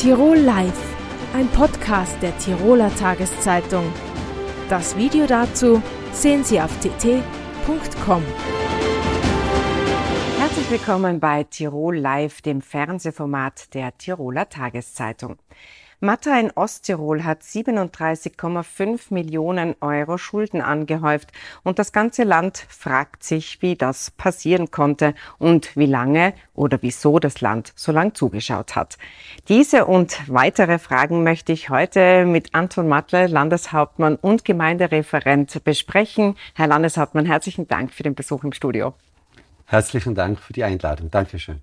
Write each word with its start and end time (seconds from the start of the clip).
Tirol 0.00 0.38
Live, 0.38 0.96
ein 1.34 1.46
Podcast 1.48 2.22
der 2.22 2.34
Tiroler 2.38 2.90
Tageszeitung. 2.96 3.92
Das 4.70 4.96
Video 4.96 5.26
dazu 5.26 5.82
sehen 6.10 6.42
Sie 6.42 6.58
auf 6.58 6.70
tt.com. 6.80 8.22
Herzlich 10.38 10.70
willkommen 10.70 11.20
bei 11.20 11.44
Tirol 11.44 11.98
Live, 11.98 12.40
dem 12.40 12.62
Fernsehformat 12.62 13.74
der 13.74 13.94
Tiroler 13.98 14.48
Tageszeitung. 14.48 15.36
Matta 16.02 16.40
in 16.40 16.50
Osttirol 16.52 17.24
hat 17.24 17.42
37,5 17.42 19.12
Millionen 19.12 19.76
Euro 19.82 20.16
Schulden 20.16 20.62
angehäuft 20.62 21.30
und 21.62 21.78
das 21.78 21.92
ganze 21.92 22.24
Land 22.24 22.64
fragt 22.70 23.22
sich, 23.22 23.60
wie 23.60 23.76
das 23.76 24.10
passieren 24.10 24.70
konnte 24.70 25.14
und 25.36 25.76
wie 25.76 25.84
lange 25.84 26.32
oder 26.54 26.78
wieso 26.80 27.18
das 27.18 27.42
Land 27.42 27.74
so 27.76 27.92
lang 27.92 28.14
zugeschaut 28.14 28.76
hat. 28.76 28.96
Diese 29.48 29.84
und 29.84 30.18
weitere 30.26 30.78
Fragen 30.78 31.22
möchte 31.22 31.52
ich 31.52 31.68
heute 31.68 32.24
mit 32.24 32.54
Anton 32.54 32.88
Matle, 32.88 33.26
Landeshauptmann 33.26 34.16
und 34.16 34.46
Gemeindereferent 34.46 35.62
besprechen. 35.64 36.34
Herr 36.54 36.68
Landeshauptmann, 36.68 37.26
herzlichen 37.26 37.68
Dank 37.68 37.92
für 37.92 38.04
den 38.04 38.14
Besuch 38.14 38.42
im 38.42 38.54
Studio. 38.54 38.94
Herzlichen 39.66 40.14
Dank 40.14 40.40
für 40.40 40.54
die 40.54 40.64
Einladung. 40.64 41.10
Dankeschön. 41.10 41.60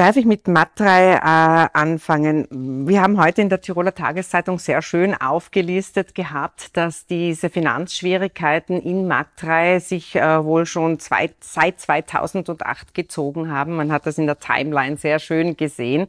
Darf 0.00 0.16
ich 0.16 0.24
mit 0.24 0.48
Matrei 0.48 1.12
äh, 1.12 1.68
anfangen? 1.78 2.86
Wir 2.88 3.02
haben 3.02 3.22
heute 3.22 3.42
in 3.42 3.50
der 3.50 3.60
Tiroler 3.60 3.94
Tageszeitung 3.94 4.58
sehr 4.58 4.80
schön 4.80 5.14
aufgelistet 5.14 6.14
gehabt, 6.14 6.74
dass 6.74 7.04
diese 7.04 7.50
Finanzschwierigkeiten 7.50 8.80
in 8.80 9.06
Matrei 9.06 9.78
sich 9.78 10.16
äh, 10.16 10.42
wohl 10.42 10.64
schon 10.64 11.00
zwei, 11.00 11.30
seit 11.40 11.80
2008 11.80 12.94
gezogen 12.94 13.52
haben. 13.52 13.76
Man 13.76 13.92
hat 13.92 14.06
das 14.06 14.16
in 14.16 14.24
der 14.24 14.38
Timeline 14.38 14.96
sehr 14.96 15.18
schön 15.18 15.58
gesehen. 15.58 16.06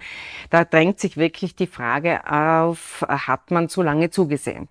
Da 0.50 0.64
drängt 0.64 1.02
sich 1.02 1.18
wirklich 1.18 1.58
die 1.58 1.68
Frage 1.68 2.22
auf, 2.32 3.06
hat 3.10 3.52
man 3.52 3.68
zu 3.68 3.82
lange 3.82 4.10
zugesehen? 4.10 4.70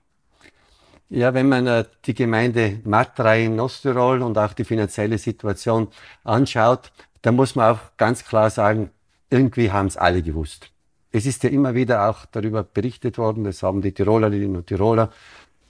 Ja, 1.10 1.34
wenn 1.34 1.50
man 1.50 1.66
äh, 1.66 1.84
die 2.06 2.14
Gemeinde 2.14 2.80
Matrei 2.84 3.44
in 3.44 3.60
Osttirol 3.60 4.22
und 4.22 4.38
auch 4.38 4.54
die 4.54 4.64
finanzielle 4.64 5.18
Situation 5.18 5.88
anschaut, 6.24 6.90
dann 7.20 7.36
muss 7.36 7.54
man 7.54 7.74
auch 7.74 7.80
ganz 7.98 8.24
klar 8.24 8.48
sagen, 8.48 8.88
irgendwie 9.30 9.70
haben 9.70 9.86
es 9.86 9.96
alle 9.96 10.22
gewusst. 10.22 10.72
Es 11.12 11.26
ist 11.26 11.42
ja 11.42 11.50
immer 11.50 11.74
wieder 11.74 12.08
auch 12.08 12.26
darüber 12.26 12.62
berichtet 12.62 13.18
worden, 13.18 13.44
das 13.44 13.62
haben 13.62 13.82
die 13.82 13.92
Tirolerinnen 13.92 14.56
und 14.56 14.66
Tiroler 14.66 15.10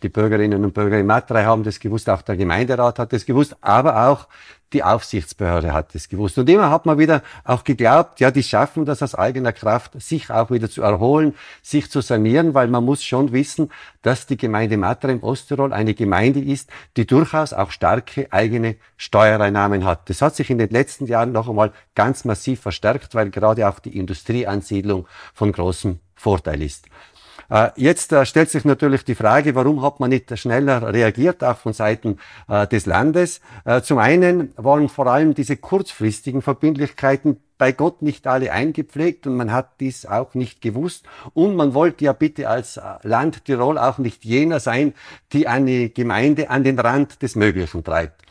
die 0.02 0.08
Bürgerinnen 0.08 0.64
und 0.64 0.74
Bürger 0.74 0.98
in 0.98 1.06
Matrei 1.06 1.44
haben 1.44 1.62
das 1.62 1.80
gewusst, 1.80 2.08
auch 2.08 2.22
der 2.22 2.36
Gemeinderat 2.36 2.98
hat 2.98 3.12
das 3.12 3.26
gewusst, 3.26 3.56
aber 3.60 4.08
auch 4.08 4.26
die 4.72 4.84
Aufsichtsbehörde 4.84 5.72
hat 5.72 5.94
das 5.94 6.08
gewusst. 6.08 6.38
Und 6.38 6.48
immer 6.48 6.70
hat 6.70 6.86
man 6.86 6.98
wieder 6.98 7.22
auch 7.44 7.64
geglaubt, 7.64 8.20
ja, 8.20 8.30
die 8.30 8.42
schaffen 8.42 8.84
das 8.84 9.02
aus 9.02 9.14
eigener 9.14 9.52
Kraft, 9.52 10.00
sich 10.00 10.30
auch 10.30 10.50
wieder 10.50 10.70
zu 10.70 10.82
erholen, 10.82 11.34
sich 11.62 11.90
zu 11.90 12.00
sanieren, 12.00 12.54
weil 12.54 12.68
man 12.68 12.84
muss 12.84 13.02
schon 13.02 13.32
wissen, 13.32 13.70
dass 14.02 14.26
die 14.26 14.36
Gemeinde 14.36 14.76
Matrei 14.76 15.12
im 15.12 15.22
Osttirol 15.22 15.72
eine 15.72 15.94
Gemeinde 15.94 16.40
ist, 16.40 16.70
die 16.96 17.06
durchaus 17.06 17.52
auch 17.52 17.70
starke 17.70 18.28
eigene 18.30 18.76
Steuereinnahmen 18.96 19.84
hat. 19.84 20.08
Das 20.08 20.22
hat 20.22 20.36
sich 20.36 20.50
in 20.50 20.58
den 20.58 20.70
letzten 20.70 21.06
Jahren 21.06 21.32
noch 21.32 21.48
einmal 21.48 21.72
ganz 21.94 22.24
massiv 22.24 22.60
verstärkt, 22.60 23.14
weil 23.14 23.30
gerade 23.30 23.68
auch 23.68 23.80
die 23.80 23.98
Industrieansiedlung 23.98 25.06
von 25.34 25.52
großem 25.52 25.98
Vorteil 26.14 26.62
ist. 26.62 26.86
Äh, 27.50 27.70
jetzt 27.76 28.12
äh, 28.12 28.24
stellt 28.24 28.48
sich 28.48 28.64
natürlich 28.64 29.04
die 29.04 29.16
Frage, 29.16 29.54
warum 29.54 29.82
hat 29.82 29.98
man 29.98 30.10
nicht 30.10 30.38
schneller 30.38 30.92
reagiert, 30.94 31.42
auch 31.42 31.56
von 31.56 31.72
Seiten 31.72 32.18
äh, 32.48 32.66
des 32.66 32.86
Landes. 32.86 33.40
Zum 33.82 33.98
einen 33.98 34.52
waren 34.56 34.88
vor 34.88 35.06
allem 35.06 35.34
diese 35.34 35.56
kurzfristigen 35.56 36.42
Verbindlichkeiten 36.42 37.38
bei 37.58 37.72
Gott 37.72 38.02
nicht 38.02 38.26
alle 38.26 38.52
eingepflegt 38.52 39.26
und 39.26 39.36
man 39.36 39.52
hat 39.52 39.80
dies 39.80 40.06
auch 40.06 40.34
nicht 40.34 40.62
gewusst. 40.62 41.04
Und 41.34 41.56
man 41.56 41.74
wollte 41.74 42.04
ja 42.04 42.12
bitte 42.12 42.48
als 42.48 42.80
Land 43.02 43.44
Tirol 43.44 43.78
auch 43.78 43.98
nicht 43.98 44.24
jener 44.24 44.60
sein, 44.60 44.94
die 45.32 45.46
eine 45.48 45.90
Gemeinde 45.90 46.50
an 46.50 46.64
den 46.64 46.78
Rand 46.78 47.22
des 47.22 47.36
Möglichen 47.36 47.84
treibt. 47.84 48.22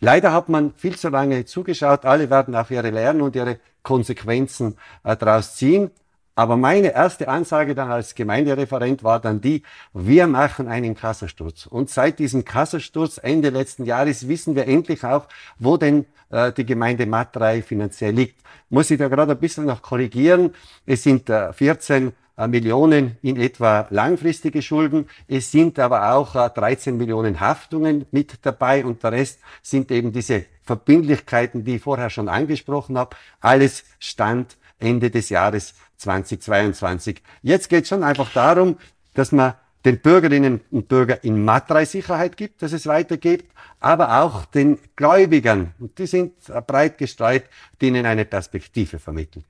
Leider 0.00 0.32
hat 0.32 0.48
man 0.48 0.72
viel 0.74 0.96
zu 0.96 1.08
lange 1.08 1.44
zugeschaut. 1.44 2.04
Alle 2.04 2.30
werden 2.30 2.54
auch 2.54 2.70
ihre 2.70 2.90
Lernen 2.90 3.22
und 3.22 3.36
ihre 3.36 3.58
Konsequenzen 3.82 4.76
daraus 5.02 5.54
ziehen. 5.54 5.90
Aber 6.38 6.58
meine 6.58 6.92
erste 6.94 7.28
Ansage 7.28 7.74
dann 7.74 7.90
als 7.90 8.14
Gemeindereferent 8.14 9.02
war 9.02 9.20
dann 9.20 9.40
die, 9.40 9.62
wir 9.94 10.26
machen 10.26 10.68
einen 10.68 10.94
Kassensturz. 10.94 11.64
Und 11.64 11.88
seit 11.88 12.18
diesem 12.18 12.44
Kassensturz 12.44 13.18
Ende 13.20 13.48
letzten 13.48 13.86
Jahres 13.86 14.28
wissen 14.28 14.54
wir 14.54 14.68
endlich 14.68 15.02
auch, 15.02 15.28
wo 15.58 15.78
denn 15.78 16.04
äh, 16.30 16.52
die 16.52 16.66
Gemeinde 16.66 17.06
Matrei 17.06 17.62
finanziell 17.62 18.14
liegt. 18.14 18.38
Muss 18.68 18.90
ich 18.90 18.98
da 18.98 19.08
gerade 19.08 19.32
ein 19.32 19.38
bisschen 19.38 19.64
noch 19.64 19.80
korrigieren. 19.80 20.54
Es 20.84 21.04
sind 21.04 21.30
äh, 21.30 21.54
14 21.54 22.12
äh, 22.36 22.48
Millionen 22.48 23.16
in 23.22 23.36
etwa 23.40 23.86
langfristige 23.88 24.60
Schulden. 24.60 25.08
Es 25.28 25.50
sind 25.50 25.78
aber 25.78 26.12
auch 26.12 26.50
13 26.50 26.94
äh, 26.94 26.98
Millionen 26.98 27.40
Haftungen 27.40 28.04
mit 28.10 28.40
dabei 28.42 28.84
und 28.84 29.02
der 29.02 29.12
Rest 29.12 29.40
sind 29.62 29.90
eben 29.90 30.12
diese 30.12 30.44
Verbindlichkeiten, 30.64 31.64
die 31.64 31.76
ich 31.76 31.82
vorher 31.82 32.10
schon 32.10 32.28
angesprochen 32.28 32.98
habe. 32.98 33.16
Alles 33.40 33.84
Stand 34.00 34.58
Ende 34.78 35.10
des 35.10 35.28
Jahres 35.28 35.74
2022. 35.96 37.22
Jetzt 37.42 37.68
geht 37.68 37.84
es 37.84 37.88
schon 37.88 38.02
einfach 38.02 38.32
darum, 38.32 38.78
dass 39.14 39.32
man 39.32 39.54
den 39.84 40.00
Bürgerinnen 40.00 40.60
und 40.70 40.88
Bürgern 40.88 41.18
in 41.22 41.44
Matrei 41.44 41.84
Sicherheit 41.84 42.36
gibt, 42.36 42.62
dass 42.62 42.72
es 42.72 42.86
weitergeht, 42.86 43.44
aber 43.78 44.22
auch 44.22 44.46
den 44.46 44.78
Gläubigern, 44.96 45.74
und 45.78 45.98
die 45.98 46.06
sind 46.06 46.32
breit 46.66 46.98
gestreut, 46.98 47.44
denen 47.82 48.06
eine 48.06 48.24
Perspektive 48.24 48.98
vermitteln. 48.98 49.44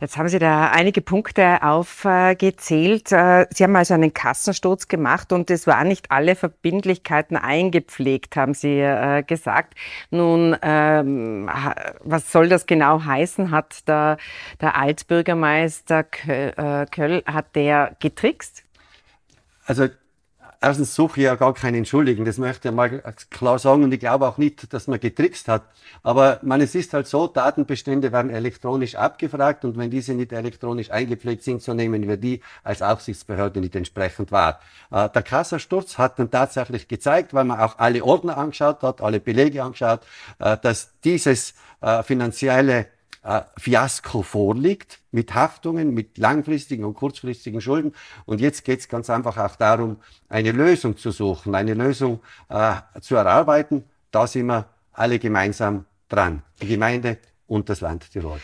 Jetzt 0.00 0.16
haben 0.16 0.28
Sie 0.28 0.38
da 0.38 0.70
einige 0.70 1.00
Punkte 1.00 1.62
aufgezählt. 1.62 3.10
Äh, 3.10 3.46
Sie 3.50 3.64
haben 3.64 3.74
also 3.74 3.94
einen 3.94 4.14
Kassensturz 4.14 4.88
gemacht 4.88 5.32
und 5.32 5.50
es 5.50 5.66
waren 5.66 5.88
nicht 5.88 6.10
alle 6.10 6.36
Verbindlichkeiten 6.36 7.36
eingepflegt, 7.36 8.36
haben 8.36 8.54
Sie 8.54 8.78
äh, 8.78 9.24
gesagt. 9.24 9.74
Nun, 10.10 10.56
ähm, 10.62 11.50
was 12.04 12.30
soll 12.30 12.48
das 12.48 12.66
genau 12.66 13.04
heißen? 13.04 13.50
Hat 13.50 13.88
der, 13.88 14.16
der 14.60 14.76
Altbürgermeister 14.76 16.06
äh, 16.26 16.86
Köll, 16.86 17.24
hat 17.26 17.56
der 17.56 17.96
getrickst? 17.98 18.65
Also 19.66 19.88
erstens 20.60 20.94
suche 20.94 21.20
ich 21.20 21.24
ja 21.24 21.34
gar 21.34 21.54
keinen 21.54 21.76
Entschuldigen, 21.76 22.24
das 22.24 22.38
möchte 22.38 22.68
ich 22.68 22.74
mal 22.74 23.02
klar 23.30 23.58
sagen 23.58 23.84
und 23.84 23.92
ich 23.92 24.00
glaube 24.00 24.26
auch 24.26 24.38
nicht, 24.38 24.72
dass 24.72 24.86
man 24.86 25.00
getrickst 25.00 25.48
hat. 25.48 25.64
Aber 26.02 26.38
man, 26.42 26.60
es 26.60 26.74
ist 26.74 26.94
halt 26.94 27.06
so, 27.06 27.26
Datenbestände 27.26 28.12
werden 28.12 28.30
elektronisch 28.30 28.94
abgefragt 28.94 29.64
und 29.64 29.76
wenn 29.76 29.90
diese 29.90 30.14
nicht 30.14 30.32
elektronisch 30.32 30.90
eingepflegt 30.90 31.42
sind, 31.42 31.62
so 31.62 31.74
nehmen 31.74 32.08
wir 32.08 32.16
die 32.16 32.40
als 32.62 32.82
Aufsichtsbehörde 32.82 33.60
nicht 33.60 33.76
entsprechend 33.76 34.32
wahr. 34.32 34.60
Äh, 34.90 35.08
der 35.10 35.22
Kassasturz 35.22 35.98
hat 35.98 36.18
dann 36.18 36.30
tatsächlich 36.30 36.88
gezeigt, 36.88 37.34
weil 37.34 37.44
man 37.44 37.60
auch 37.60 37.78
alle 37.78 38.02
Ordner 38.02 38.38
angeschaut 38.38 38.82
hat, 38.82 39.00
alle 39.00 39.20
Belege 39.20 39.62
angeschaut, 39.62 40.00
äh, 40.38 40.56
dass 40.60 40.92
dieses 41.04 41.54
äh, 41.80 42.02
finanzielle 42.02 42.86
äh, 43.26 43.42
Fiasko 43.58 44.22
vorliegt, 44.22 45.00
mit 45.10 45.34
Haftungen, 45.34 45.92
mit 45.92 46.16
langfristigen 46.16 46.84
und 46.84 46.94
kurzfristigen 46.94 47.60
Schulden. 47.60 47.92
Und 48.24 48.40
jetzt 48.40 48.64
geht 48.64 48.80
es 48.80 48.88
ganz 48.88 49.10
einfach 49.10 49.36
auch 49.36 49.56
darum, 49.56 49.96
eine 50.28 50.52
Lösung 50.52 50.96
zu 50.96 51.10
suchen, 51.10 51.54
eine 51.54 51.74
Lösung 51.74 52.20
äh, 52.48 52.74
zu 53.00 53.16
erarbeiten. 53.16 53.84
Da 54.12 54.26
sind 54.26 54.46
wir 54.46 54.68
alle 54.92 55.18
gemeinsam 55.18 55.86
dran, 56.08 56.42
die 56.62 56.68
Gemeinde 56.68 57.18
und 57.48 57.68
das 57.68 57.80
Land 57.80 58.12
Tirol. 58.12 58.38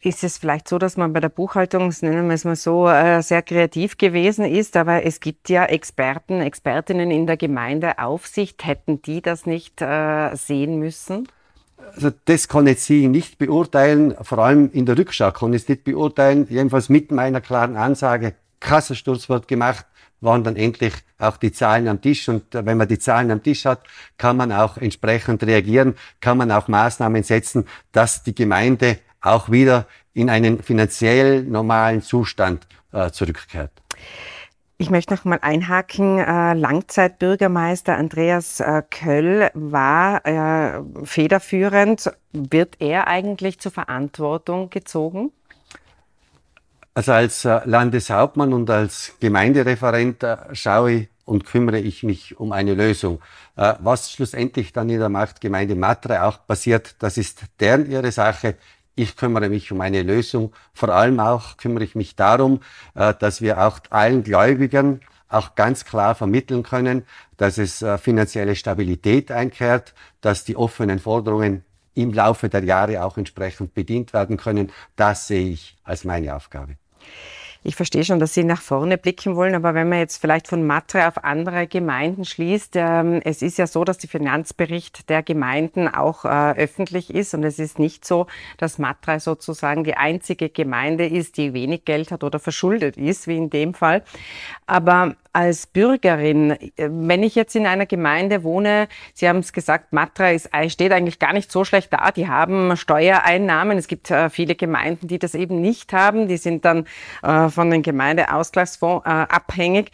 Ist 0.00 0.22
es 0.22 0.38
vielleicht 0.38 0.68
so, 0.68 0.78
dass 0.78 0.96
man 0.96 1.12
bei 1.12 1.20
der 1.20 1.28
Buchhaltung, 1.28 1.92
nennen 2.02 2.28
wir 2.28 2.34
es 2.34 2.44
mal 2.44 2.56
so, 2.56 2.88
äh, 2.88 3.20
sehr 3.20 3.42
kreativ 3.42 3.98
gewesen 3.98 4.44
ist, 4.44 4.76
aber 4.76 5.04
es 5.04 5.18
gibt 5.20 5.48
ja 5.48 5.64
Experten, 5.64 6.40
Expertinnen 6.40 7.10
in 7.10 7.26
der 7.26 7.36
Gemeindeaufsicht. 7.36 8.64
Hätten 8.64 9.02
die 9.02 9.20
das 9.20 9.44
nicht 9.44 9.82
äh, 9.82 10.34
sehen 10.36 10.78
müssen? 10.78 11.26
Also 11.94 12.10
das 12.24 12.48
kann 12.48 12.66
jetzt 12.66 12.88
ich 12.90 13.06
nicht 13.08 13.38
beurteilen, 13.38 14.14
vor 14.22 14.38
allem 14.38 14.70
in 14.72 14.86
der 14.86 14.96
Rückschau 14.98 15.30
kann 15.32 15.52
ich 15.52 15.62
es 15.62 15.68
nicht 15.68 15.84
beurteilen. 15.84 16.46
Jedenfalls 16.50 16.88
mit 16.88 17.10
meiner 17.10 17.40
klaren 17.40 17.76
Ansage, 17.76 18.34
Kassensturz 18.60 19.28
wird 19.28 19.48
gemacht, 19.48 19.86
waren 20.20 20.44
dann 20.44 20.56
endlich 20.56 20.94
auch 21.18 21.36
die 21.36 21.52
Zahlen 21.52 21.88
am 21.88 22.00
Tisch. 22.00 22.28
Und 22.28 22.44
wenn 22.52 22.76
man 22.76 22.88
die 22.88 22.98
Zahlen 22.98 23.30
am 23.30 23.42
Tisch 23.42 23.64
hat, 23.64 23.82
kann 24.16 24.36
man 24.36 24.52
auch 24.52 24.76
entsprechend 24.76 25.42
reagieren, 25.44 25.94
kann 26.20 26.38
man 26.38 26.50
auch 26.50 26.68
Maßnahmen 26.68 27.22
setzen, 27.22 27.66
dass 27.92 28.22
die 28.22 28.34
Gemeinde 28.34 28.98
auch 29.20 29.50
wieder 29.50 29.86
in 30.14 30.30
einen 30.30 30.62
finanziell 30.62 31.42
normalen 31.44 32.02
Zustand 32.02 32.66
äh, 32.92 33.10
zurückkehrt. 33.10 33.72
Ich 34.80 34.90
möchte 34.90 35.12
noch 35.12 35.24
mal 35.24 35.40
einhaken. 35.42 36.18
Äh, 36.20 36.54
Langzeitbürgermeister 36.54 37.96
Andreas 37.96 38.60
äh, 38.60 38.82
Köll 38.88 39.50
war 39.52 40.24
äh, 40.24 40.80
federführend. 41.02 42.12
Wird 42.32 42.76
er 42.78 43.08
eigentlich 43.08 43.58
zur 43.58 43.72
Verantwortung 43.72 44.70
gezogen? 44.70 45.32
Also 46.94 47.12
als 47.12 47.44
Landeshauptmann 47.44 48.52
und 48.52 48.70
als 48.70 49.14
Gemeindereferent 49.20 50.24
schaue 50.52 50.92
ich 50.92 51.08
und 51.24 51.44
kümmere 51.44 51.78
ich 51.78 52.02
mich 52.02 52.40
um 52.40 52.50
eine 52.50 52.74
Lösung. 52.74 53.20
Was 53.54 54.10
schlussendlich 54.10 54.72
dann 54.72 54.90
in 54.90 54.98
der 54.98 55.08
Machtgemeinde 55.08 55.76
Matre 55.76 56.24
auch 56.24 56.44
passiert, 56.44 56.96
das 56.98 57.16
ist 57.16 57.42
deren 57.60 57.88
ihre 57.88 58.10
Sache. 58.10 58.56
Ich 58.98 59.14
kümmere 59.14 59.48
mich 59.48 59.70
um 59.70 59.80
eine 59.80 60.02
Lösung. 60.02 60.52
Vor 60.74 60.88
allem 60.88 61.20
auch 61.20 61.56
kümmere 61.56 61.84
ich 61.84 61.94
mich 61.94 62.16
darum, 62.16 62.62
äh, 62.96 63.14
dass 63.14 63.40
wir 63.40 63.64
auch 63.64 63.78
allen 63.90 64.24
Gläubigern 64.24 65.02
auch 65.28 65.54
ganz 65.54 65.84
klar 65.84 66.16
vermitteln 66.16 66.64
können, 66.64 67.04
dass 67.36 67.58
es 67.58 67.80
äh, 67.80 67.96
finanzielle 67.96 68.56
Stabilität 68.56 69.30
einkehrt, 69.30 69.94
dass 70.20 70.44
die 70.44 70.56
offenen 70.56 70.98
Forderungen 70.98 71.62
im 71.94 72.12
Laufe 72.12 72.48
der 72.48 72.64
Jahre 72.64 73.04
auch 73.04 73.16
entsprechend 73.18 73.72
bedient 73.72 74.12
werden 74.12 74.36
können. 74.36 74.72
Das 74.96 75.28
sehe 75.28 75.50
ich 75.50 75.76
als 75.84 76.02
meine 76.02 76.34
Aufgabe. 76.34 76.74
Ich 77.68 77.76
verstehe 77.76 78.02
schon, 78.02 78.18
dass 78.18 78.32
Sie 78.32 78.44
nach 78.44 78.62
vorne 78.62 78.96
blicken 78.96 79.36
wollen, 79.36 79.54
aber 79.54 79.74
wenn 79.74 79.90
man 79.90 79.98
jetzt 79.98 80.16
vielleicht 80.16 80.48
von 80.48 80.66
Matre 80.66 81.06
auf 81.06 81.22
andere 81.22 81.66
Gemeinden 81.66 82.24
schließt, 82.24 82.76
ähm, 82.76 83.20
es 83.24 83.42
ist 83.42 83.58
ja 83.58 83.66
so, 83.66 83.84
dass 83.84 83.98
der 83.98 84.08
Finanzbericht 84.08 85.10
der 85.10 85.22
Gemeinden 85.22 85.86
auch 85.86 86.24
äh, 86.24 86.52
öffentlich 86.56 87.12
ist 87.12 87.34
und 87.34 87.44
es 87.44 87.58
ist 87.58 87.78
nicht 87.78 88.06
so, 88.06 88.26
dass 88.56 88.78
Matre 88.78 89.20
sozusagen 89.20 89.84
die 89.84 89.98
einzige 89.98 90.48
Gemeinde 90.48 91.06
ist, 91.06 91.36
die 91.36 91.52
wenig 91.52 91.84
Geld 91.84 92.10
hat 92.10 92.24
oder 92.24 92.38
verschuldet 92.38 92.96
ist, 92.96 93.26
wie 93.26 93.36
in 93.36 93.50
dem 93.50 93.74
Fall. 93.74 94.02
Aber 94.64 95.16
als 95.32 95.66
Bürgerin, 95.66 96.50
äh, 96.50 96.68
wenn 96.76 97.22
ich 97.22 97.34
jetzt 97.34 97.54
in 97.56 97.66
einer 97.66 97.86
Gemeinde 97.86 98.42
wohne, 98.42 98.88
Sie 99.14 99.28
haben 99.28 99.38
es 99.38 99.52
gesagt, 99.52 99.92
Matra 99.92 100.30
ist, 100.30 100.50
äh, 100.52 100.68
steht 100.70 100.92
eigentlich 100.92 101.18
gar 101.18 101.32
nicht 101.32 101.50
so 101.52 101.64
schlecht 101.64 101.92
da. 101.92 102.10
Die 102.10 102.28
haben 102.28 102.76
Steuereinnahmen. 102.76 103.78
Es 103.78 103.88
gibt 103.88 104.10
äh, 104.10 104.30
viele 104.30 104.54
Gemeinden, 104.54 105.08
die 105.08 105.18
das 105.18 105.34
eben 105.34 105.60
nicht 105.60 105.92
haben. 105.92 106.28
Die 106.28 106.36
sind 106.36 106.64
dann 106.64 106.86
äh, 107.22 107.48
von 107.48 107.70
den 107.70 107.82
Gemeindeausgleichsfonds 107.82 109.06
äh, 109.06 109.10
abhängig. 109.10 109.92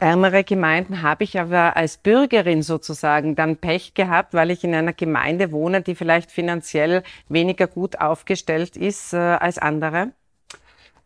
Ärmere 0.00 0.44
Gemeinden 0.44 1.02
habe 1.02 1.24
ich 1.24 1.38
aber 1.38 1.76
als 1.76 1.96
Bürgerin 1.96 2.62
sozusagen 2.62 3.34
dann 3.36 3.56
Pech 3.56 3.94
gehabt, 3.94 4.34
weil 4.34 4.50
ich 4.50 4.64
in 4.64 4.74
einer 4.74 4.92
Gemeinde 4.92 5.52
wohne, 5.52 5.80
die 5.80 5.94
vielleicht 5.94 6.30
finanziell 6.30 7.02
weniger 7.28 7.66
gut 7.66 8.00
aufgestellt 8.00 8.76
ist 8.76 9.12
äh, 9.12 9.16
als 9.16 9.58
andere. 9.58 10.12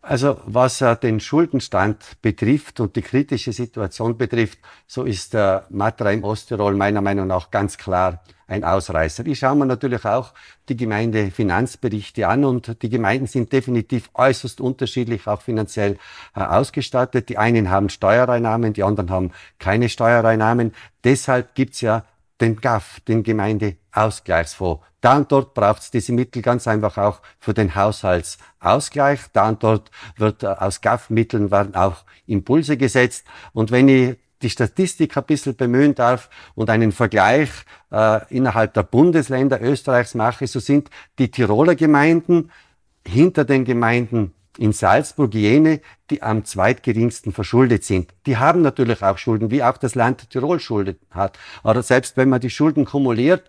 Also 0.09 0.41
was 0.47 0.81
äh, 0.83 0.97
den 0.97 1.19
Schuldenstand 1.19 2.23
betrifft 2.23 2.79
und 2.79 2.95
die 2.95 3.03
kritische 3.03 3.53
Situation 3.53 4.17
betrifft, 4.17 4.61
so 4.87 5.03
ist 5.03 5.35
der 5.35 5.67
Matra 5.69 6.13
im 6.13 6.23
Osttirol 6.23 6.77
meiner 6.77 7.01
Meinung 7.01 7.27
nach 7.27 7.51
ganz 7.51 7.77
klar 7.77 8.23
ein 8.47 8.63
Ausreißer. 8.63 9.27
Ich 9.27 9.41
schaue 9.41 9.57
mir 9.57 9.67
natürlich 9.67 10.05
auch 10.05 10.33
die 10.69 10.77
Gemeindefinanzberichte 10.77 12.29
an 12.29 12.45
und 12.45 12.81
die 12.83 12.89
Gemeinden 12.89 13.27
sind 13.27 13.53
definitiv 13.53 14.09
äußerst 14.15 14.61
unterschiedlich 14.61 15.27
auch 15.27 15.43
finanziell 15.43 15.99
äh, 16.37 16.41
ausgestattet. 16.41 17.29
Die 17.29 17.39
einen 17.39 17.69
haben 17.69 17.89
Steuereinnahmen, 17.89 18.75
die 18.75 18.85
anderen 18.85 19.11
haben 19.11 19.33
keine 19.59 19.89
Steuereinnahmen. 19.89 20.73
Deshalb 21.03 21.57
gibt's 21.57 21.81
ja 21.81 22.05
den 22.41 22.57
GAF, 22.57 23.01
den 23.01 23.23
Gemeindeausgleichsfonds. 23.23 24.83
Da 25.01 25.17
und 25.17 25.31
dort 25.31 25.55
braucht 25.55 25.83
es 25.83 25.91
diese 25.91 26.13
Mittel 26.13 26.43
ganz 26.43 26.67
einfach 26.67 26.99
auch 26.99 27.21
für 27.39 27.55
den 27.55 27.75
Haushaltsausgleich. 27.75 29.21
Da 29.33 29.49
und 29.49 29.63
dort 29.63 29.91
wird 30.17 30.43
äh, 30.43 30.47
aus 30.47 30.81
GAF-Mitteln 30.81 31.51
werden 31.51 31.75
auch 31.75 32.05
Impulse 32.27 32.77
gesetzt. 32.77 33.25
Und 33.53 33.71
wenn 33.71 33.89
ich 33.89 34.17
die 34.43 34.51
Statistik 34.51 35.17
ein 35.17 35.25
bisschen 35.25 35.57
bemühen 35.57 35.95
darf 35.95 36.29
und 36.55 36.69
einen 36.69 36.93
Vergleich 36.93 37.51
äh, 37.91 38.21
innerhalb 38.35 38.75
der 38.75 38.83
Bundesländer 38.83 39.63
Österreichs 39.63 40.15
mache, 40.15 40.47
so 40.47 40.61
sind 40.61 40.91
die 41.19 41.31
Tiroler 41.31 41.75
Gemeinden 41.75 42.51
hinter 43.07 43.45
den 43.45 43.65
Gemeinden 43.65 44.35
in 44.59 44.73
Salzburg 44.73 45.35
jene, 45.35 45.81
die 46.11 46.23
am 46.23 46.45
zweitgeringsten 46.45 47.33
verschuldet 47.33 47.85
sind. 47.85 48.13
Die 48.27 48.37
haben 48.37 48.63
natürlich 48.63 49.03
auch 49.03 49.19
Schulden, 49.19 49.51
wie 49.51 49.63
auch 49.63 49.77
das 49.77 49.95
Land 49.95 50.31
Tirol 50.31 50.61
Schulden 50.61 50.99
hat. 51.11 51.39
Aber 51.63 51.83
selbst 51.83 52.17
wenn 52.17 52.29
man 52.29 52.41
die 52.41 52.51
Schulden 52.51 52.85
kumuliert, 52.85 53.45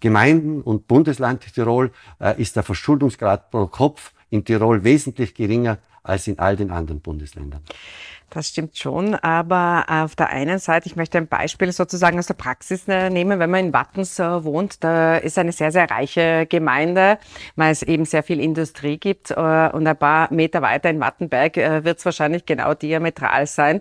Gemeinden 0.00 0.60
und 0.60 0.86
Bundesland 0.86 1.42
Tirol, 1.54 1.90
äh, 2.20 2.40
ist 2.40 2.56
der 2.56 2.62
Verschuldungsgrad 2.62 3.50
pro 3.50 3.66
Kopf 3.66 4.12
in 4.30 4.44
Tirol 4.44 4.84
wesentlich 4.84 5.34
geringer 5.34 5.78
als 6.02 6.26
in 6.26 6.38
all 6.38 6.56
den 6.56 6.70
anderen 6.70 7.00
Bundesländern. 7.00 7.62
Das 8.30 8.48
stimmt 8.48 8.76
schon, 8.76 9.14
aber 9.14 9.84
auf 9.88 10.16
der 10.16 10.30
einen 10.30 10.58
Seite, 10.58 10.88
ich 10.88 10.96
möchte 10.96 11.18
ein 11.18 11.28
Beispiel 11.28 11.70
sozusagen 11.70 12.18
aus 12.18 12.26
der 12.26 12.34
Praxis 12.34 12.88
äh, 12.88 13.08
nehmen, 13.08 13.38
wenn 13.38 13.48
man 13.48 13.66
in 13.66 13.72
Wattens 13.72 14.18
äh, 14.18 14.44
wohnt, 14.44 14.82
da 14.82 15.18
ist 15.18 15.38
eine 15.38 15.52
sehr, 15.52 15.70
sehr 15.70 15.88
reiche 15.88 16.46
Gemeinde, 16.46 17.18
weil 17.54 17.70
es 17.70 17.82
eben 17.82 18.04
sehr 18.04 18.24
viel 18.24 18.40
Industrie 18.40 18.98
gibt 18.98 19.30
äh, 19.30 19.34
und 19.34 19.86
ein 19.86 19.96
paar 19.96 20.32
Meter 20.32 20.62
weiter 20.62 20.90
in 20.90 20.98
Wattenberg 20.98 21.56
wird 21.56 21.98
es 21.98 22.04
wahrscheinlich 22.04 22.46
genau 22.46 22.74
diametral 22.74 23.46
sein. 23.46 23.80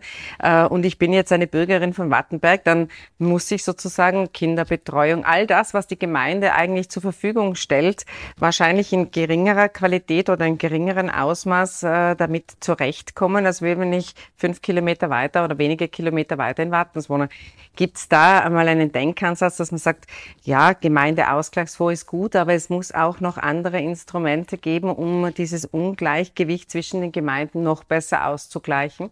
Und 0.69 0.85
ich 0.85 0.97
bin 0.97 1.13
jetzt 1.13 1.31
eine 1.31 1.47
Bürgerin 1.47 1.93
von 1.93 2.11
Wattenberg, 2.11 2.63
dann 2.63 2.89
muss 3.17 3.49
ich 3.51 3.63
sozusagen 3.63 4.31
Kinderbetreuung, 4.31 5.25
all 5.25 5.47
das, 5.47 5.73
was 5.73 5.87
die 5.87 5.97
Gemeinde 5.97 6.53
eigentlich 6.53 6.89
zur 6.89 7.01
Verfügung 7.01 7.55
stellt, 7.55 8.05
wahrscheinlich 8.37 8.93
in 8.93 9.11
geringerer 9.11 9.69
Qualität 9.69 10.29
oder 10.29 10.45
in 10.45 10.57
geringeren 10.57 11.09
Ausmaß 11.09 11.81
damit 11.81 12.51
zurechtkommen, 12.59 13.45
als 13.45 13.61
wenn 13.61 13.93
ich 13.93 14.13
fünf 14.35 14.61
Kilometer 14.61 15.09
weiter 15.09 15.43
oder 15.43 15.57
wenige 15.57 15.87
Kilometer 15.87 16.37
weiter 16.37 16.63
in 16.63 16.71
Wartens 16.71 17.09
wohnen. 17.09 17.29
Gibt 17.75 17.97
es 17.97 18.09
da 18.09 18.39
einmal 18.39 18.67
einen 18.67 18.91
Denkansatz, 18.91 19.57
dass 19.57 19.71
man 19.71 19.79
sagt, 19.79 20.05
ja, 20.43 20.73
Gemeindeausgleichsfonds 20.73 22.01
ist 22.01 22.07
gut, 22.07 22.35
aber 22.35 22.53
es 22.53 22.69
muss 22.69 22.91
auch 22.91 23.19
noch 23.19 23.37
andere 23.37 23.79
Instrumente 23.79 24.57
geben, 24.57 24.89
um 24.89 25.33
dieses 25.33 25.65
Ungleichgewicht 25.65 26.71
zwischen 26.71 27.01
den 27.01 27.11
Gemeinden 27.11 27.63
noch 27.63 27.83
besser 27.83 28.27
auszugleichen? 28.27 29.09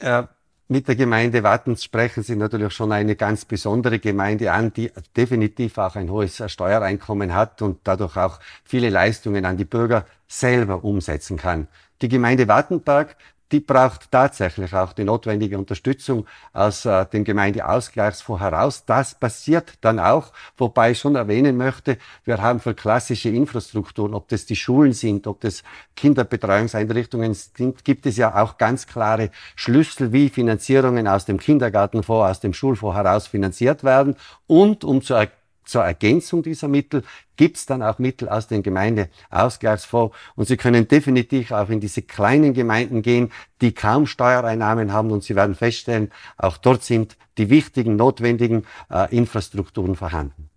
Ja. 0.00 0.28
Mit 0.68 0.88
der 0.88 0.96
Gemeinde 0.96 1.42
Wattens 1.42 1.84
sprechen 1.84 2.22
Sie 2.22 2.34
natürlich 2.34 2.72
schon 2.72 2.92
eine 2.92 3.14
ganz 3.14 3.44
besondere 3.44 3.98
Gemeinde 3.98 4.52
an, 4.52 4.72
die 4.72 4.90
definitiv 5.14 5.76
auch 5.76 5.96
ein 5.96 6.08
hohes 6.08 6.42
Steuereinkommen 6.50 7.34
hat 7.34 7.60
und 7.60 7.80
dadurch 7.84 8.16
auch 8.16 8.40
viele 8.64 8.88
Leistungen 8.88 9.44
an 9.44 9.58
die 9.58 9.66
Bürger 9.66 10.06
selber 10.28 10.82
umsetzen 10.82 11.36
kann. 11.36 11.68
Die 12.00 12.08
Gemeinde 12.08 12.48
Wattenberg 12.48 13.16
die 13.52 13.60
braucht 13.60 14.10
tatsächlich 14.10 14.74
auch 14.74 14.94
die 14.94 15.04
notwendige 15.04 15.58
Unterstützung 15.58 16.26
aus 16.54 16.86
äh, 16.86 17.04
dem 17.06 17.22
Gemeindeausgleichsfonds 17.22 18.42
heraus. 18.42 18.84
Das 18.86 19.14
passiert 19.14 19.74
dann 19.82 20.00
auch, 20.00 20.32
wobei 20.56 20.92
ich 20.92 20.98
schon 20.98 21.14
erwähnen 21.14 21.56
möchte, 21.58 21.98
wir 22.24 22.40
haben 22.40 22.60
für 22.60 22.74
klassische 22.74 23.28
Infrastrukturen, 23.28 24.14
ob 24.14 24.28
das 24.28 24.46
die 24.46 24.56
Schulen 24.56 24.94
sind, 24.94 25.26
ob 25.26 25.40
das 25.40 25.62
Kinderbetreuungseinrichtungen 25.96 27.34
sind, 27.34 27.84
gibt 27.84 28.06
es 28.06 28.16
ja 28.16 28.42
auch 28.42 28.56
ganz 28.56 28.86
klare 28.86 29.30
Schlüssel, 29.54 30.12
wie 30.12 30.30
Finanzierungen 30.30 31.06
aus 31.06 31.26
dem 31.26 31.38
Kindergartenfonds, 31.38 32.30
aus 32.30 32.40
dem 32.40 32.54
Schulfonds 32.54 32.96
heraus 32.96 33.26
finanziert 33.26 33.84
werden. 33.84 34.16
Und 34.46 34.82
um 34.82 35.02
zu 35.02 35.14
zur 35.64 35.84
Ergänzung 35.84 36.42
dieser 36.42 36.68
Mittel 36.68 37.04
gibt 37.36 37.56
es 37.56 37.66
dann 37.66 37.82
auch 37.82 37.98
Mittel 37.98 38.28
aus 38.28 38.48
dem 38.48 38.62
Gemeindeausgleichsfonds. 38.62 40.16
Und 40.36 40.48
Sie 40.48 40.56
können 40.56 40.88
definitiv 40.88 41.52
auch 41.52 41.68
in 41.70 41.80
diese 41.80 42.02
kleinen 42.02 42.54
Gemeinden 42.54 43.02
gehen, 43.02 43.32
die 43.60 43.72
kaum 43.72 44.06
Steuereinnahmen 44.06 44.92
haben. 44.92 45.10
Und 45.10 45.24
Sie 45.24 45.36
werden 45.36 45.54
feststellen, 45.54 46.10
auch 46.36 46.56
dort 46.56 46.82
sind 46.82 47.16
die 47.38 47.50
wichtigen, 47.50 47.96
notwendigen 47.96 48.66
äh, 48.90 49.14
Infrastrukturen 49.14 49.96
vorhanden. 49.96 50.50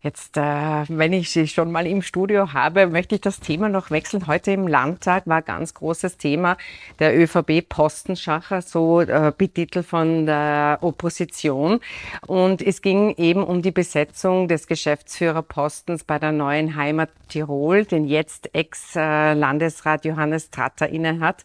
Jetzt, 0.00 0.36
äh, 0.36 0.40
wenn 0.40 1.12
ich 1.12 1.30
Sie 1.30 1.48
schon 1.48 1.72
mal 1.72 1.84
im 1.84 2.02
Studio 2.02 2.52
habe, 2.52 2.86
möchte 2.86 3.16
ich 3.16 3.20
das 3.20 3.40
Thema 3.40 3.68
noch 3.68 3.90
wechseln. 3.90 4.28
Heute 4.28 4.52
im 4.52 4.68
Landtag 4.68 5.26
war 5.26 5.42
ganz 5.42 5.74
großes 5.74 6.18
Thema 6.18 6.56
der 7.00 7.18
ÖVP-Postenschacher, 7.18 8.62
so 8.62 9.00
äh, 9.00 9.32
betitelt 9.36 9.84
von 9.84 10.26
der 10.26 10.78
Opposition. 10.82 11.80
Und 12.28 12.62
es 12.62 12.80
ging 12.80 13.12
eben 13.16 13.42
um 13.42 13.60
die 13.60 13.72
Besetzung 13.72 14.46
des 14.46 14.68
Geschäftsführerpostens 14.68 16.04
bei 16.04 16.20
der 16.20 16.30
neuen 16.30 16.76
Heimat 16.76 17.10
Tirol, 17.28 17.84
den 17.84 18.04
jetzt 18.04 18.54
Ex-Landesrat 18.54 20.04
Johannes 20.04 20.50
Tratter 20.50 20.88
innehat 20.88 21.42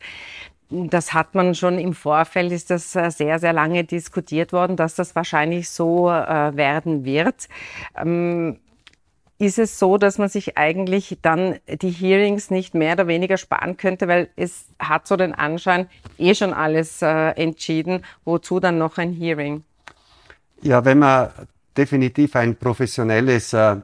das 0.90 1.14
hat 1.14 1.36
man 1.36 1.56
schon 1.56 1.78
im 1.78 1.94
Vorfeld, 1.94 2.52
ist 2.52 2.70
das 2.70 2.96
äh, 2.96 3.10
sehr, 3.10 3.40
sehr 3.40 3.54
lange 3.54 3.84
diskutiert 3.84 4.54
worden, 4.54 4.76
dass 4.76 4.96
das 4.96 5.16
wahrscheinlich 5.16 5.70
so 5.70 6.10
äh, 6.10 6.56
werden 6.56 7.06
wird. 7.06 7.48
Ähm, 7.96 8.60
ist 9.40 9.60
es 9.60 9.78
so, 9.78 9.98
dass 9.98 10.18
man 10.18 10.30
sich 10.30 10.58
eigentlich 10.58 11.18
dann 11.22 11.60
die 11.68 11.90
Hearings 11.90 12.50
nicht 12.50 12.76
mehr 12.76 12.94
oder 12.94 13.08
weniger 13.08 13.38
sparen 13.38 13.78
könnte, 13.78 14.08
weil 14.08 14.30
es 14.36 14.68
hat 14.80 15.08
so 15.08 15.18
den 15.18 15.34
Anschein, 15.34 15.88
eh 16.18 16.34
schon 16.34 16.54
alles 16.54 17.02
äh, 17.02 17.32
entschieden, 17.32 18.04
wozu 18.24 18.60
dann 18.60 18.78
noch 18.78 18.98
ein 18.98 19.12
Hearing? 19.12 19.64
Ja, 20.62 20.86
wenn 20.86 21.00
man 21.00 21.30
definitiv 21.76 22.36
ein 22.36 22.56
professionelles 22.56 23.54
äh, 23.54 23.78